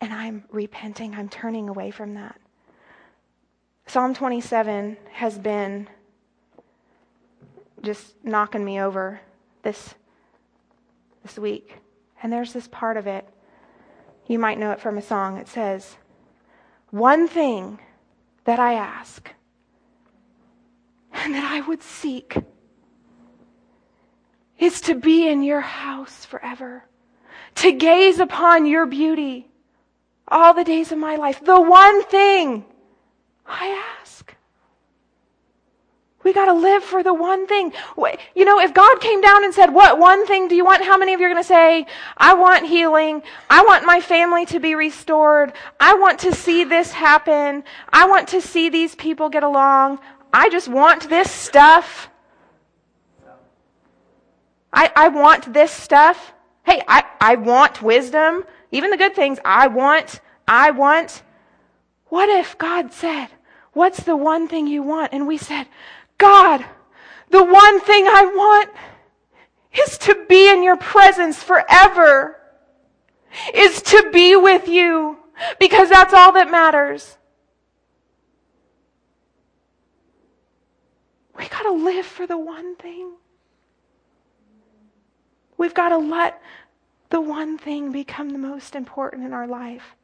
And 0.00 0.12
I'm 0.12 0.44
repenting. 0.50 1.14
I'm 1.14 1.28
turning 1.28 1.68
away 1.68 1.90
from 1.90 2.14
that. 2.14 2.40
Psalm 3.86 4.14
27 4.14 4.96
has 5.12 5.38
been 5.38 5.88
just 7.82 8.14
knocking 8.24 8.64
me 8.64 8.80
over 8.80 9.20
this, 9.62 9.94
this 11.22 11.38
week. 11.38 11.78
And 12.22 12.32
there's 12.32 12.52
this 12.52 12.68
part 12.68 12.96
of 12.96 13.06
it. 13.06 13.28
You 14.26 14.38
might 14.38 14.58
know 14.58 14.70
it 14.70 14.80
from 14.80 14.96
a 14.96 15.02
song. 15.02 15.38
It 15.38 15.48
says, 15.48 15.96
One 16.90 17.26
thing 17.26 17.80
that 18.44 18.60
I 18.60 18.74
ask 18.74 19.32
and 21.12 21.34
that 21.34 21.44
I 21.44 21.60
would 21.60 21.82
seek 21.82 22.36
is 24.58 24.80
to 24.82 24.94
be 24.94 25.26
in 25.26 25.42
your 25.42 25.62
house 25.62 26.24
forever, 26.24 26.84
to 27.56 27.72
gaze 27.72 28.18
upon 28.18 28.66
your 28.66 28.86
beauty 28.86 29.49
all 30.30 30.54
the 30.54 30.64
days 30.64 30.92
of 30.92 30.98
my 30.98 31.16
life. 31.16 31.44
The 31.44 31.60
one 31.60 32.04
thing 32.04 32.64
I 33.46 33.94
ask. 34.00 34.34
We 36.22 36.34
got 36.34 36.46
to 36.46 36.52
live 36.52 36.84
for 36.84 37.02
the 37.02 37.14
one 37.14 37.46
thing. 37.46 37.72
You 38.34 38.44
know, 38.44 38.60
if 38.60 38.74
God 38.74 39.00
came 39.00 39.22
down 39.22 39.42
and 39.42 39.54
said, 39.54 39.72
What 39.72 39.98
one 39.98 40.26
thing 40.26 40.48
do 40.48 40.54
you 40.54 40.64
want? 40.64 40.84
How 40.84 40.98
many 40.98 41.14
of 41.14 41.20
you 41.20 41.26
are 41.26 41.30
going 41.30 41.42
to 41.42 41.46
say, 41.46 41.86
I 42.16 42.34
want 42.34 42.66
healing. 42.66 43.22
I 43.48 43.64
want 43.64 43.86
my 43.86 44.00
family 44.00 44.44
to 44.46 44.60
be 44.60 44.74
restored. 44.74 45.54
I 45.78 45.94
want 45.94 46.18
to 46.20 46.34
see 46.34 46.64
this 46.64 46.92
happen. 46.92 47.64
I 47.90 48.06
want 48.06 48.28
to 48.28 48.40
see 48.40 48.68
these 48.68 48.94
people 48.94 49.30
get 49.30 49.42
along. 49.42 49.98
I 50.32 50.50
just 50.50 50.68
want 50.68 51.08
this 51.08 51.30
stuff. 51.30 52.10
I, 54.72 54.92
I 54.94 55.08
want 55.08 55.52
this 55.52 55.72
stuff. 55.72 56.32
Hey, 56.64 56.82
I, 56.86 57.04
I 57.20 57.36
want 57.36 57.82
wisdom. 57.82 58.44
Even 58.70 58.90
the 58.90 58.96
good 58.96 59.14
things. 59.14 59.38
I 59.44 59.66
want, 59.66 60.20
I 60.46 60.70
want. 60.70 61.22
What 62.06 62.28
if 62.28 62.58
God 62.58 62.92
said, 62.92 63.28
What's 63.72 64.02
the 64.02 64.16
one 64.16 64.48
thing 64.48 64.66
you 64.66 64.82
want? 64.82 65.12
And 65.12 65.26
we 65.26 65.38
said, 65.38 65.66
God, 66.18 66.64
the 67.30 67.44
one 67.44 67.80
thing 67.80 68.06
I 68.06 68.24
want 68.24 68.70
is 69.72 69.96
to 69.98 70.26
be 70.28 70.50
in 70.50 70.62
your 70.62 70.76
presence 70.76 71.42
forever, 71.42 72.36
is 73.54 73.80
to 73.82 74.10
be 74.12 74.34
with 74.34 74.66
you, 74.66 75.18
because 75.60 75.88
that's 75.88 76.12
all 76.12 76.32
that 76.32 76.50
matters. 76.50 77.16
We 81.38 81.46
gotta 81.46 81.72
live 81.72 82.04
for 82.04 82.26
the 82.26 82.36
one 82.36 82.74
thing. 82.76 83.12
We've 85.56 85.74
gotta 85.74 85.96
let 85.96 86.42
the 87.10 87.20
one 87.20 87.58
thing 87.58 87.92
become 87.92 88.30
the 88.30 88.38
most 88.38 88.74
important 88.74 89.24
in 89.24 89.32
our 89.32 89.46
life. 89.46 89.96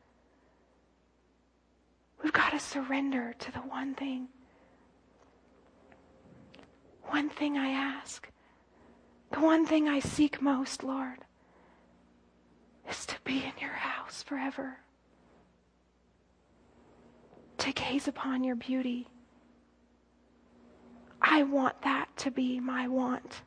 We've 2.22 2.32
got 2.32 2.50
to 2.50 2.58
surrender 2.58 3.34
to 3.38 3.52
the 3.52 3.60
one 3.60 3.94
thing. 3.94 4.28
One 7.04 7.30
thing 7.30 7.56
I 7.56 7.68
ask, 7.68 8.28
the 9.30 9.40
one 9.40 9.64
thing 9.64 9.88
I 9.88 10.00
seek 10.00 10.42
most, 10.42 10.82
Lord, 10.82 11.18
is 12.90 13.06
to 13.06 13.16
be 13.24 13.38
in 13.38 13.52
your 13.60 13.70
house 13.70 14.24
forever, 14.24 14.78
to 17.58 17.72
gaze 17.72 18.08
upon 18.08 18.42
your 18.42 18.56
beauty. 18.56 19.06
I 21.22 21.44
want 21.44 21.82
that 21.82 22.08
to 22.18 22.30
be 22.32 22.58
my 22.58 22.88
want. 22.88 23.42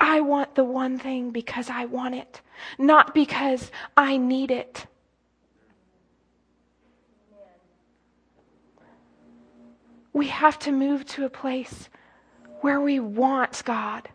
I 0.00 0.22
want 0.22 0.54
the 0.54 0.64
one 0.64 0.98
thing 0.98 1.30
because 1.30 1.68
I 1.68 1.84
want 1.84 2.14
it, 2.14 2.40
not 2.78 3.14
because 3.14 3.70
I 3.98 4.16
need 4.16 4.50
it. 4.50 4.86
We 10.14 10.28
have 10.28 10.58
to 10.60 10.72
move 10.72 11.04
to 11.08 11.26
a 11.26 11.30
place 11.30 11.90
where 12.62 12.80
we 12.80 12.98
want 12.98 13.62
God, 13.66 14.08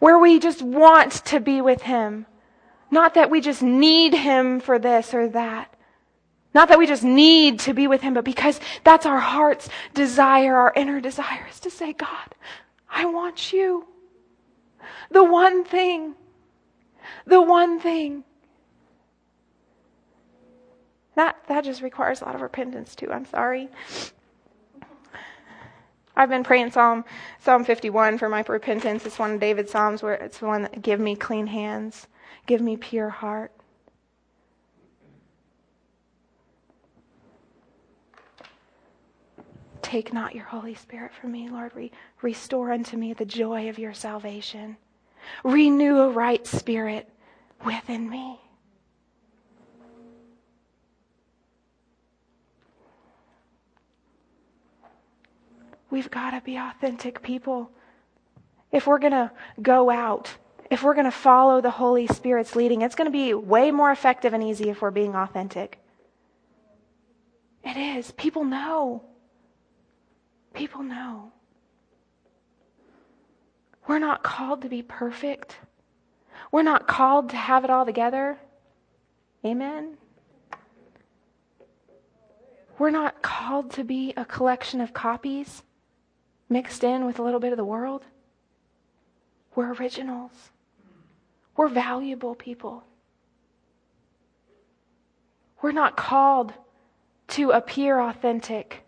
where 0.00 0.18
we 0.18 0.38
just 0.38 0.60
want 0.60 1.12
to 1.24 1.40
be 1.40 1.62
with 1.62 1.80
Him. 1.80 2.26
Not 2.90 3.14
that 3.14 3.30
we 3.30 3.40
just 3.40 3.62
need 3.62 4.12
Him 4.12 4.60
for 4.60 4.78
this 4.78 5.14
or 5.14 5.28
that. 5.30 5.74
Not 6.52 6.68
that 6.68 6.78
we 6.78 6.86
just 6.86 7.02
need 7.02 7.58
to 7.60 7.72
be 7.72 7.86
with 7.86 8.02
Him, 8.02 8.12
but 8.12 8.24
because 8.24 8.60
that's 8.84 9.06
our 9.06 9.18
heart's 9.18 9.70
desire, 9.94 10.56
our 10.56 10.74
inner 10.76 11.00
desire 11.00 11.46
is 11.50 11.58
to 11.60 11.70
say, 11.70 11.94
God, 11.94 12.34
I 12.88 13.06
want 13.06 13.52
you. 13.52 13.88
The 15.10 15.24
one 15.24 15.64
thing. 15.64 16.14
The 17.26 17.40
one 17.40 17.80
thing. 17.80 18.24
That, 21.14 21.36
that 21.48 21.64
just 21.64 21.82
requires 21.82 22.20
a 22.20 22.24
lot 22.24 22.34
of 22.34 22.40
repentance, 22.40 22.94
too. 22.94 23.12
I'm 23.12 23.24
sorry. 23.26 23.68
I've 26.16 26.28
been 26.28 26.44
praying 26.44 26.70
Psalm 26.70 27.04
Psalm 27.40 27.64
51 27.64 28.18
for 28.18 28.28
my 28.28 28.44
repentance. 28.46 29.04
It's 29.04 29.18
one 29.18 29.32
of 29.32 29.40
David's 29.40 29.72
psalms 29.72 30.02
where 30.02 30.14
it's 30.14 30.38
the 30.38 30.46
one 30.46 30.62
that 30.62 30.80
give 30.80 31.00
me 31.00 31.16
clean 31.16 31.48
hands, 31.48 32.06
give 32.46 32.60
me 32.60 32.76
pure 32.76 33.10
heart. 33.10 33.52
Take 39.84 40.14
not 40.14 40.34
your 40.34 40.46
Holy 40.46 40.74
Spirit 40.74 41.12
from 41.12 41.32
me, 41.32 41.50
Lord. 41.50 41.70
Re- 41.74 41.92
restore 42.22 42.72
unto 42.72 42.96
me 42.96 43.12
the 43.12 43.26
joy 43.26 43.68
of 43.68 43.78
your 43.78 43.92
salvation. 43.92 44.78
Renew 45.44 45.98
a 45.98 46.08
right 46.08 46.44
spirit 46.46 47.06
within 47.66 48.08
me. 48.08 48.40
We've 55.90 56.10
got 56.10 56.30
to 56.30 56.40
be 56.40 56.56
authentic 56.56 57.20
people. 57.20 57.70
If 58.72 58.86
we're 58.86 58.98
going 58.98 59.12
to 59.12 59.30
go 59.60 59.90
out, 59.90 60.34
if 60.70 60.82
we're 60.82 60.94
going 60.94 61.04
to 61.04 61.10
follow 61.10 61.60
the 61.60 61.70
Holy 61.70 62.06
Spirit's 62.06 62.56
leading, 62.56 62.80
it's 62.80 62.94
going 62.94 63.06
to 63.06 63.12
be 63.12 63.34
way 63.34 63.70
more 63.70 63.92
effective 63.92 64.32
and 64.32 64.42
easy 64.42 64.70
if 64.70 64.80
we're 64.80 64.90
being 64.90 65.14
authentic. 65.14 65.78
It 67.62 67.76
is. 67.76 68.12
People 68.12 68.44
know. 68.44 69.04
People 70.54 70.82
know. 70.82 71.32
We're 73.86 73.98
not 73.98 74.22
called 74.22 74.62
to 74.62 74.68
be 74.68 74.82
perfect. 74.82 75.56
We're 76.50 76.62
not 76.62 76.86
called 76.86 77.30
to 77.30 77.36
have 77.36 77.64
it 77.64 77.70
all 77.70 77.84
together. 77.84 78.38
Amen. 79.44 79.98
We're 82.78 82.90
not 82.90 83.20
called 83.20 83.72
to 83.72 83.84
be 83.84 84.14
a 84.16 84.24
collection 84.24 84.80
of 84.80 84.94
copies 84.94 85.62
mixed 86.48 86.84
in 86.84 87.04
with 87.04 87.18
a 87.18 87.22
little 87.22 87.40
bit 87.40 87.52
of 87.52 87.56
the 87.58 87.64
world. 87.64 88.04
We're 89.54 89.72
originals. 89.74 90.32
We're 91.56 91.68
valuable 91.68 92.34
people. 92.34 92.84
We're 95.62 95.72
not 95.72 95.96
called 95.96 96.52
to 97.28 97.50
appear 97.50 98.00
authentic. 98.00 98.83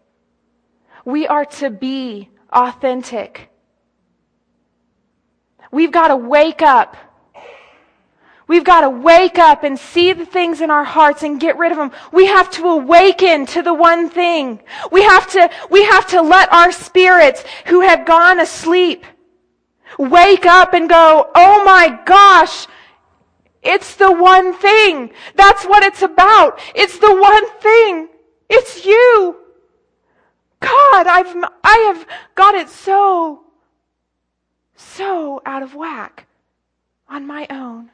We 1.06 1.26
are 1.26 1.46
to 1.46 1.70
be 1.70 2.28
authentic. 2.52 3.48
We've 5.70 5.92
got 5.92 6.08
to 6.08 6.16
wake 6.16 6.60
up 6.60 6.98
We've 8.48 8.64
got 8.64 8.82
to 8.82 8.90
wake 8.90 9.38
up 9.38 9.64
and 9.64 9.76
see 9.76 10.12
the 10.12 10.24
things 10.24 10.60
in 10.60 10.70
our 10.70 10.84
hearts 10.84 11.24
and 11.24 11.40
get 11.40 11.58
rid 11.58 11.72
of 11.72 11.78
them. 11.78 11.90
We 12.12 12.26
have 12.26 12.48
to 12.52 12.68
awaken 12.68 13.44
to 13.46 13.62
the 13.62 13.74
one 13.74 14.08
thing. 14.08 14.60
We 14.92 15.02
have 15.02 15.28
to, 15.32 15.50
we 15.68 15.84
have 15.84 16.06
to 16.08 16.22
let 16.22 16.52
our 16.52 16.70
spirits 16.70 17.42
who 17.66 17.80
have 17.80 18.06
gone 18.06 18.38
asleep 18.38 19.04
wake 19.98 20.46
up 20.46 20.74
and 20.74 20.88
go, 20.88 21.30
oh 21.34 21.64
my 21.64 21.98
gosh, 22.04 22.68
it's 23.62 23.96
the 23.96 24.12
one 24.12 24.54
thing. 24.54 25.10
That's 25.34 25.64
what 25.64 25.82
it's 25.82 26.02
about. 26.02 26.60
It's 26.76 26.98
the 26.98 27.14
one 27.14 27.50
thing. 27.58 28.08
It's 28.48 28.84
you. 28.86 29.45
God, 30.66 31.06
I've, 31.06 31.44
I 31.62 31.94
have 31.94 32.06
got 32.34 32.56
it 32.56 32.68
so, 32.68 33.44
so 34.74 35.40
out 35.46 35.62
of 35.62 35.76
whack 35.76 36.26
on 37.08 37.24
my 37.24 37.46
own. 37.50 37.90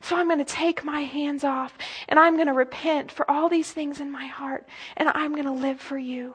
So 0.00 0.16
I'm 0.16 0.26
going 0.26 0.38
to 0.38 0.44
take 0.44 0.84
my 0.84 1.02
hands 1.02 1.44
off 1.44 1.76
and 2.08 2.18
I'm 2.18 2.36
going 2.36 2.46
to 2.46 2.54
repent 2.54 3.12
for 3.12 3.30
all 3.30 3.50
these 3.50 3.70
things 3.70 4.00
in 4.00 4.10
my 4.10 4.26
heart 4.26 4.66
and 4.96 5.10
I'm 5.10 5.32
going 5.32 5.44
to 5.44 5.52
live 5.52 5.80
for 5.80 5.98
you. 5.98 6.34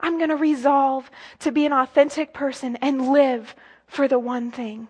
I'm 0.00 0.16
going 0.16 0.30
to 0.30 0.36
resolve 0.36 1.08
to 1.40 1.52
be 1.52 1.66
an 1.66 1.72
authentic 1.72 2.32
person 2.34 2.76
and 2.76 3.12
live 3.12 3.54
for 3.86 4.08
the 4.08 4.18
one 4.18 4.50
thing. 4.50 4.88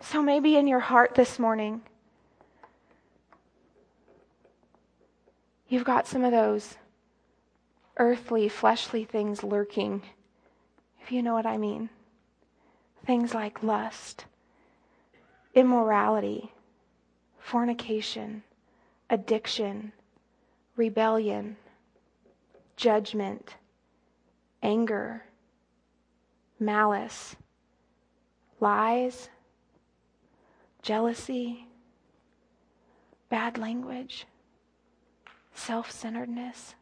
So 0.00 0.22
maybe 0.22 0.56
in 0.56 0.66
your 0.66 0.80
heart 0.80 1.14
this 1.14 1.38
morning, 1.38 1.82
you've 5.72 5.84
got 5.84 6.06
some 6.06 6.22
of 6.22 6.32
those 6.32 6.76
earthly, 7.96 8.46
fleshly 8.46 9.04
things 9.04 9.42
lurking 9.42 10.02
if 11.00 11.10
you 11.10 11.22
know 11.22 11.32
what 11.32 11.46
I 11.46 11.56
mean. 11.56 11.88
Things 13.06 13.32
like 13.32 13.62
lust, 13.62 14.26
immorality, 15.54 16.52
fornication, 17.38 18.42
addiction, 19.08 19.92
rebellion, 20.76 21.56
judgment, 22.76 23.56
anger, 24.62 25.24
malice, 26.60 27.34
lies, 28.60 29.30
jealousy, 30.82 31.66
bad 33.30 33.56
language, 33.56 34.26
self 35.54 35.90
centeredness. 35.90 36.74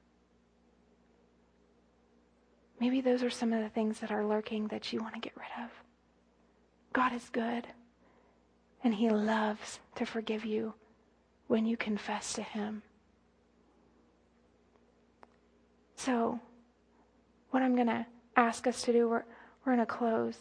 Maybe 2.80 3.00
those 3.00 3.22
are 3.22 3.30
some 3.30 3.52
of 3.52 3.62
the 3.62 3.68
things 3.68 4.00
that 4.00 4.10
are 4.10 4.24
lurking 4.24 4.68
that 4.68 4.92
you 4.92 5.00
want 5.00 5.14
to 5.14 5.20
get 5.20 5.36
rid 5.36 5.64
of. 5.64 5.70
God 6.92 7.12
is 7.12 7.28
good, 7.28 7.66
and 8.82 8.94
He 8.94 9.10
loves 9.10 9.80
to 9.96 10.06
forgive 10.06 10.44
you 10.44 10.74
when 11.46 11.66
you 11.66 11.76
confess 11.76 12.32
to 12.34 12.42
Him. 12.42 12.82
So, 15.96 16.40
what 17.50 17.62
I'm 17.62 17.74
going 17.74 17.88
to 17.88 18.06
ask 18.36 18.66
us 18.66 18.82
to 18.82 18.92
do, 18.92 19.08
we're, 19.08 19.24
we're 19.64 19.74
going 19.74 19.78
to 19.78 19.86
close. 19.86 20.38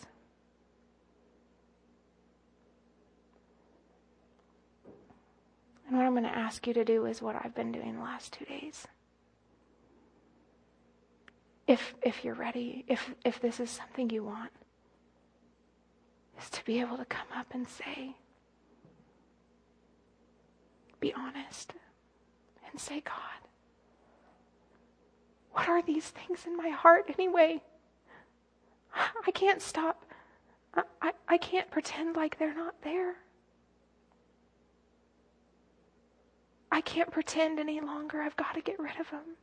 And 5.90 5.98
what 5.98 6.06
I'm 6.06 6.14
going 6.14 6.24
to 6.24 6.30
ask 6.30 6.66
you 6.66 6.74
to 6.76 6.86
do 6.86 7.06
is 7.06 7.22
what 7.22 7.36
I've 7.36 7.56
been 7.56 7.74
doing 7.74 7.96
the 7.98 8.04
last 8.04 8.32
two 8.32 8.46
days 8.46 8.88
if 11.70 11.94
if 12.02 12.26
you're 12.26 12.34
ready, 12.34 12.84
if 12.88 13.14
if 13.24 13.40
this 13.40 13.60
is 13.60 13.70
something 13.70 14.10
you 14.10 14.24
want, 14.24 14.50
is 16.42 16.50
to 16.50 16.66
be 16.66 16.80
able 16.80 16.98
to 16.98 17.06
come 17.06 17.28
up 17.38 17.46
and 17.52 17.68
say, 17.70 18.16
be 21.00 21.14
honest, 21.14 21.74
and 22.72 22.82
say, 22.82 23.02
God, 23.02 23.48
what 25.52 25.70
are 25.70 25.84
these 25.84 26.10
things 26.10 26.48
in 26.48 26.58
my 26.58 26.70
heart 26.70 27.06
anyway? 27.20 27.62
I 29.28 29.30
can't 29.30 29.62
stop. 29.62 30.06
I, 30.74 30.82
I, 31.04 31.12
I 31.28 31.38
can't 31.38 31.70
pretend 31.70 32.16
like 32.16 32.40
they're 32.40 32.56
not 32.56 32.82
there. 32.82 33.18
I 36.72 36.82
can't 36.82 37.12
pretend 37.12 37.60
any 37.60 37.80
longer. 37.80 38.22
I've 38.22 38.36
got 38.36 38.54
to 38.56 38.62
get 38.62 38.80
rid 38.80 39.00
of 39.00 39.10
them. 39.10 39.36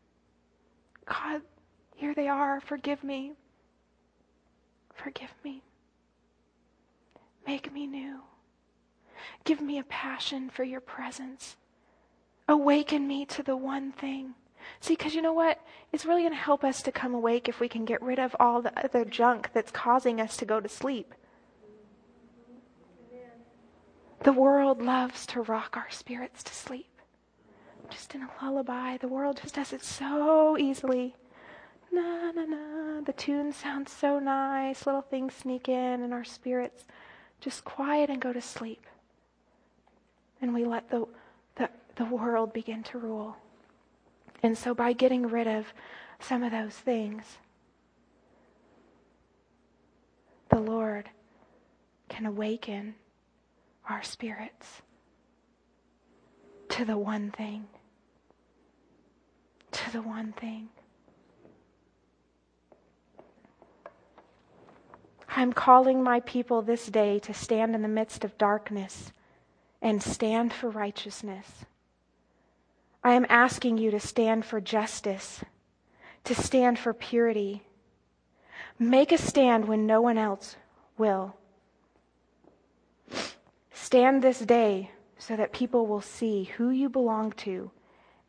God, 1.06 1.42
here 1.94 2.14
they 2.14 2.28
are. 2.28 2.60
Forgive 2.60 3.02
me. 3.02 3.32
Forgive 4.94 5.34
me. 5.44 5.62
Make 7.46 7.72
me 7.72 7.86
new. 7.86 8.20
Give 9.44 9.60
me 9.60 9.78
a 9.78 9.84
passion 9.84 10.50
for 10.50 10.64
your 10.64 10.80
presence. 10.80 11.56
Awaken 12.48 13.06
me 13.06 13.24
to 13.26 13.42
the 13.42 13.56
one 13.56 13.92
thing. 13.92 14.34
See, 14.80 14.94
because 14.94 15.14
you 15.14 15.22
know 15.22 15.32
what? 15.32 15.60
It's 15.92 16.04
really 16.04 16.22
going 16.22 16.32
to 16.32 16.38
help 16.38 16.64
us 16.64 16.82
to 16.82 16.92
come 16.92 17.14
awake 17.14 17.48
if 17.48 17.60
we 17.60 17.68
can 17.68 17.84
get 17.84 18.02
rid 18.02 18.18
of 18.18 18.34
all 18.40 18.62
the 18.62 18.76
other 18.78 19.04
junk 19.04 19.50
that's 19.52 19.70
causing 19.70 20.20
us 20.20 20.36
to 20.38 20.44
go 20.44 20.60
to 20.60 20.68
sleep. 20.68 21.14
The 24.22 24.32
world 24.32 24.82
loves 24.82 25.26
to 25.26 25.42
rock 25.42 25.76
our 25.76 25.90
spirits 25.90 26.42
to 26.44 26.54
sleep. 26.54 26.95
Just 27.90 28.14
in 28.14 28.22
a 28.22 28.30
lullaby. 28.42 28.96
The 28.96 29.08
world 29.08 29.40
just 29.40 29.54
does 29.54 29.72
it 29.72 29.82
so 29.84 30.56
easily 30.58 31.14
na 31.92 32.30
na 32.32 32.44
na. 32.44 33.00
The 33.00 33.12
tune 33.12 33.52
sounds 33.52 33.90
so 33.90 34.18
nice. 34.18 34.86
Little 34.86 35.02
things 35.02 35.34
sneak 35.34 35.68
in, 35.68 36.02
and 36.02 36.12
our 36.12 36.24
spirits 36.24 36.84
just 37.40 37.64
quiet 37.64 38.10
and 38.10 38.20
go 38.20 38.32
to 38.32 38.40
sleep. 38.40 38.86
And 40.40 40.52
we 40.52 40.64
let 40.64 40.90
the, 40.90 41.06
the, 41.56 41.70
the 41.96 42.04
world 42.04 42.52
begin 42.52 42.82
to 42.84 42.98
rule. 42.98 43.36
And 44.42 44.56
so, 44.56 44.74
by 44.74 44.92
getting 44.92 45.26
rid 45.26 45.46
of 45.46 45.72
some 46.20 46.42
of 46.42 46.52
those 46.52 46.74
things, 46.74 47.38
the 50.50 50.60
Lord 50.60 51.08
can 52.08 52.26
awaken 52.26 52.94
our 53.88 54.02
spirits 54.02 54.82
to 56.68 56.84
the 56.84 56.98
one 56.98 57.30
thing. 57.30 57.66
To 59.76 59.92
the 59.92 60.00
one 60.00 60.32
thing. 60.32 60.70
I'm 65.28 65.52
calling 65.52 66.02
my 66.02 66.20
people 66.20 66.62
this 66.62 66.86
day 66.86 67.18
to 67.18 67.34
stand 67.34 67.74
in 67.74 67.82
the 67.82 67.88
midst 67.88 68.24
of 68.24 68.38
darkness 68.38 69.12
and 69.82 70.02
stand 70.02 70.54
for 70.54 70.70
righteousness. 70.70 71.66
I 73.04 73.12
am 73.12 73.26
asking 73.28 73.76
you 73.76 73.90
to 73.90 74.00
stand 74.00 74.46
for 74.46 74.62
justice, 74.62 75.44
to 76.24 76.34
stand 76.34 76.78
for 76.78 76.94
purity. 76.94 77.62
Make 78.78 79.12
a 79.12 79.18
stand 79.18 79.68
when 79.68 79.84
no 79.84 80.00
one 80.00 80.16
else 80.16 80.56
will. 80.96 81.36
Stand 83.74 84.22
this 84.22 84.38
day 84.38 84.90
so 85.18 85.36
that 85.36 85.52
people 85.52 85.86
will 85.86 86.00
see 86.00 86.44
who 86.56 86.70
you 86.70 86.88
belong 86.88 87.32
to 87.32 87.70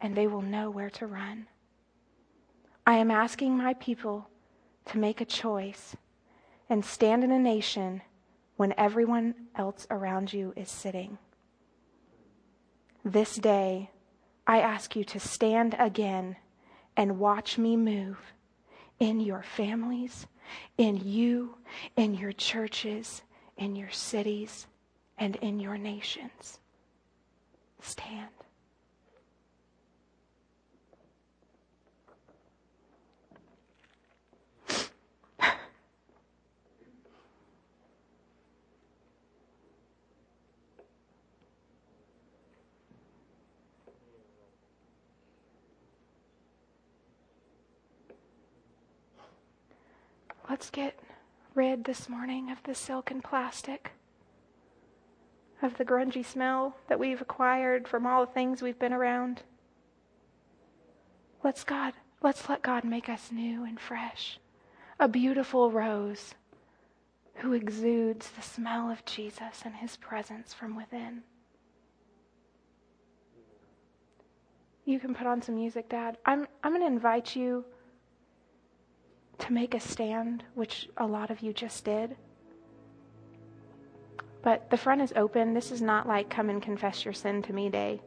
and 0.01 0.15
they 0.15 0.27
will 0.27 0.41
know 0.41 0.69
where 0.69 0.89
to 0.91 1.07
run. 1.07 1.47
I 2.85 2.95
am 2.97 3.11
asking 3.11 3.57
my 3.57 3.73
people 3.73 4.29
to 4.85 4.97
make 4.97 5.19
a 5.21 5.25
choice 5.25 5.95
and 6.69 6.83
stand 6.83 7.23
in 7.23 7.31
a 7.31 7.39
nation 7.39 8.01
when 8.55 8.73
everyone 8.77 9.35
else 9.55 9.87
around 9.89 10.33
you 10.33 10.53
is 10.55 10.69
sitting. 10.69 11.17
This 13.03 13.35
day, 13.35 13.91
I 14.45 14.59
ask 14.59 14.95
you 14.95 15.03
to 15.05 15.19
stand 15.19 15.75
again 15.79 16.37
and 16.95 17.19
watch 17.19 17.57
me 17.57 17.77
move 17.77 18.17
in 18.99 19.19
your 19.19 19.43
families, 19.43 20.25
in 20.77 20.97
you, 20.97 21.57
in 21.95 22.15
your 22.15 22.31
churches, 22.31 23.21
in 23.57 23.75
your 23.75 23.91
cities, 23.91 24.67
and 25.17 25.35
in 25.37 25.59
your 25.59 25.77
nations. 25.77 26.59
Stand. 27.81 28.36
Let's 50.49 50.69
get 50.69 50.97
rid 51.55 51.83
this 51.83 52.07
morning 52.07 52.49
of 52.51 52.63
the 52.63 52.73
silk 52.73 53.11
and 53.11 53.21
plastic, 53.21 53.91
of 55.61 55.77
the 55.77 55.83
grungy 55.83 56.25
smell 56.25 56.77
that 56.87 56.99
we've 56.99 57.21
acquired 57.21 57.85
from 57.85 58.07
all 58.07 58.25
the 58.25 58.31
things 58.31 58.61
we've 58.61 58.79
been 58.79 58.93
around. 58.93 59.43
Let's 61.43 61.65
God, 61.65 61.93
let's 62.21 62.47
let 62.47 62.61
God 62.61 62.85
make 62.85 63.09
us 63.09 63.29
new 63.29 63.65
and 63.65 63.77
fresh. 63.77 64.39
A 64.99 65.09
beautiful 65.09 65.69
rose 65.69 66.33
who 67.35 67.51
exudes 67.51 68.31
the 68.31 68.41
smell 68.41 68.89
of 68.89 69.03
Jesus 69.03 69.63
and 69.65 69.75
his 69.75 69.97
presence 69.97 70.53
from 70.53 70.77
within. 70.77 71.23
You 74.85 74.99
can 74.99 75.13
put 75.13 75.27
on 75.27 75.41
some 75.41 75.55
music, 75.55 75.89
Dad. 75.89 76.17
I'm, 76.25 76.47
I'm 76.63 76.71
going 76.71 76.81
to 76.81 76.87
invite 76.87 77.35
you 77.35 77.65
to 79.47 79.53
make 79.53 79.73
a 79.73 79.79
stand, 79.79 80.43
which 80.55 80.89
a 80.97 81.07
lot 81.07 81.31
of 81.31 81.41
you 81.41 81.53
just 81.53 81.85
did. 81.85 82.17
But 84.43 84.69
the 84.69 84.75
front 84.75 85.01
is 85.01 85.13
open. 85.15 85.53
This 85.53 85.71
is 85.71 85.81
not 85.81 86.05
like 86.05 86.29
come 86.29 86.49
and 86.49 86.61
confess 86.61 87.05
your 87.05 87.13
sin 87.13 87.41
to 87.43 87.53
me 87.53 87.69
day. 87.69 88.01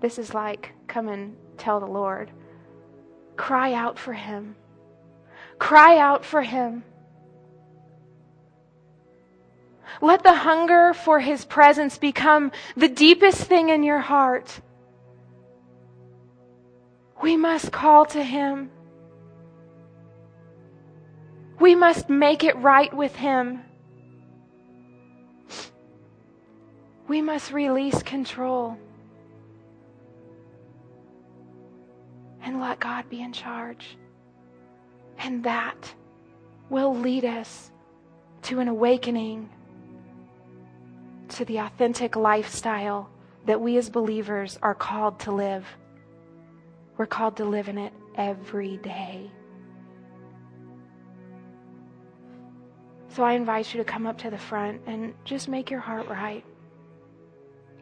This 0.00 0.18
is 0.18 0.34
like 0.34 0.72
come 0.88 1.08
and 1.08 1.36
tell 1.56 1.78
the 1.78 1.86
Lord. 1.86 2.32
Cry 3.36 3.74
out 3.74 3.96
for 3.96 4.12
him. 4.12 4.56
Cry 5.60 5.98
out 5.98 6.24
for 6.24 6.42
him. 6.42 6.82
Let 10.00 10.24
the 10.24 10.34
hunger 10.34 10.94
for 10.94 11.20
his 11.20 11.44
presence 11.44 11.96
become 11.96 12.50
the 12.76 12.88
deepest 12.88 13.44
thing 13.44 13.68
in 13.68 13.84
your 13.84 14.00
heart. 14.00 14.60
We 17.22 17.36
must 17.36 17.70
call 17.70 18.04
to 18.06 18.22
him. 18.22 18.70
We 21.62 21.76
must 21.76 22.10
make 22.10 22.42
it 22.42 22.56
right 22.56 22.92
with 22.92 23.14
Him. 23.14 23.60
We 27.06 27.22
must 27.22 27.52
release 27.52 28.02
control 28.02 28.76
and 32.42 32.60
let 32.60 32.80
God 32.80 33.08
be 33.08 33.22
in 33.22 33.32
charge. 33.32 33.96
And 35.20 35.44
that 35.44 35.94
will 36.68 36.96
lead 36.96 37.24
us 37.24 37.70
to 38.42 38.58
an 38.58 38.66
awakening 38.66 39.48
to 41.28 41.44
the 41.44 41.58
authentic 41.58 42.16
lifestyle 42.16 43.08
that 43.46 43.60
we 43.60 43.76
as 43.76 43.88
believers 43.88 44.58
are 44.62 44.74
called 44.74 45.20
to 45.20 45.30
live. 45.30 45.64
We're 46.96 47.06
called 47.06 47.36
to 47.36 47.44
live 47.44 47.68
in 47.68 47.78
it 47.78 47.92
every 48.16 48.78
day. 48.78 49.30
So 53.14 53.22
I 53.22 53.34
invite 53.34 53.74
you 53.74 53.78
to 53.78 53.84
come 53.84 54.06
up 54.06 54.16
to 54.18 54.30
the 54.30 54.38
front 54.38 54.80
and 54.86 55.12
just 55.24 55.46
make 55.46 55.70
your 55.70 55.80
heart 55.80 56.08
right. 56.08 56.42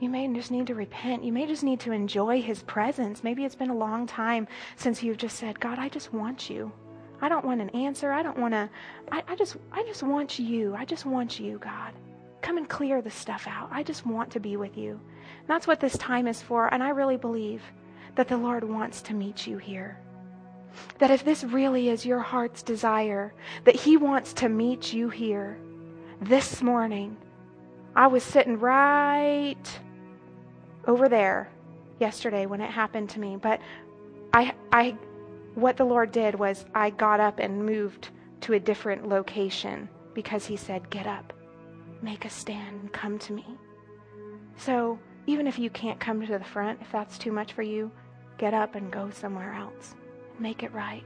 You 0.00 0.08
may 0.08 0.26
just 0.34 0.50
need 0.50 0.66
to 0.66 0.74
repent. 0.74 1.22
You 1.22 1.32
may 1.32 1.46
just 1.46 1.62
need 1.62 1.78
to 1.80 1.92
enjoy 1.92 2.42
His 2.42 2.64
presence. 2.64 3.22
Maybe 3.22 3.44
it's 3.44 3.54
been 3.54 3.70
a 3.70 3.76
long 3.76 4.08
time 4.08 4.48
since 4.74 5.04
you've 5.04 5.18
just 5.18 5.36
said, 5.36 5.60
God, 5.60 5.78
I 5.78 5.88
just 5.88 6.12
want 6.12 6.50
you. 6.50 6.72
I 7.20 7.28
don't 7.28 7.44
want 7.44 7.60
an 7.60 7.70
answer. 7.70 8.10
I 8.10 8.24
don't 8.24 8.38
want 8.38 8.54
to, 8.54 8.68
I, 9.12 9.22
I 9.28 9.36
just, 9.36 9.56
I 9.70 9.84
just 9.84 10.02
want 10.02 10.40
you. 10.40 10.74
I 10.74 10.84
just 10.84 11.06
want 11.06 11.38
you, 11.38 11.58
God. 11.58 11.92
Come 12.42 12.56
and 12.56 12.68
clear 12.68 13.00
the 13.00 13.10
stuff 13.10 13.46
out. 13.46 13.68
I 13.70 13.84
just 13.84 14.04
want 14.06 14.32
to 14.32 14.40
be 14.40 14.56
with 14.56 14.76
you. 14.76 14.92
And 14.92 15.48
that's 15.48 15.66
what 15.68 15.78
this 15.78 15.96
time 15.98 16.26
is 16.26 16.42
for. 16.42 16.72
And 16.74 16.82
I 16.82 16.88
really 16.88 17.18
believe 17.18 17.62
that 18.16 18.26
the 18.26 18.36
Lord 18.36 18.64
wants 18.64 19.00
to 19.02 19.14
meet 19.14 19.46
you 19.46 19.58
here. 19.58 20.00
That 20.98 21.10
if 21.10 21.24
this 21.24 21.44
really 21.44 21.88
is 21.88 22.04
your 22.06 22.20
heart's 22.20 22.62
desire, 22.62 23.32
that 23.64 23.76
He 23.76 23.96
wants 23.96 24.32
to 24.34 24.48
meet 24.48 24.92
you 24.92 25.08
here 25.08 25.58
this 26.20 26.62
morning. 26.62 27.16
I 27.96 28.06
was 28.06 28.22
sitting 28.22 28.58
right 28.58 29.56
over 30.86 31.08
there 31.08 31.50
yesterday 31.98 32.46
when 32.46 32.60
it 32.60 32.70
happened 32.70 33.10
to 33.10 33.20
me, 33.20 33.36
but 33.36 33.60
I, 34.32 34.54
I, 34.72 34.96
what 35.54 35.76
the 35.76 35.84
Lord 35.84 36.12
did 36.12 36.34
was 36.34 36.64
I 36.74 36.90
got 36.90 37.20
up 37.20 37.38
and 37.38 37.66
moved 37.66 38.10
to 38.42 38.54
a 38.54 38.60
different 38.60 39.08
location 39.08 39.88
because 40.14 40.46
He 40.46 40.56
said, 40.56 40.90
Get 40.90 41.06
up, 41.06 41.32
make 42.02 42.24
a 42.24 42.30
stand, 42.30 42.80
and 42.80 42.92
come 42.92 43.18
to 43.20 43.32
me. 43.32 43.46
So 44.56 44.98
even 45.26 45.46
if 45.46 45.58
you 45.58 45.70
can't 45.70 46.00
come 46.00 46.24
to 46.24 46.38
the 46.38 46.44
front, 46.44 46.80
if 46.80 46.92
that's 46.92 47.18
too 47.18 47.32
much 47.32 47.52
for 47.52 47.62
you, 47.62 47.90
get 48.38 48.54
up 48.54 48.74
and 48.74 48.90
go 48.90 49.10
somewhere 49.10 49.54
else 49.54 49.94
make 50.40 50.62
it 50.62 50.72
right. 50.72 51.04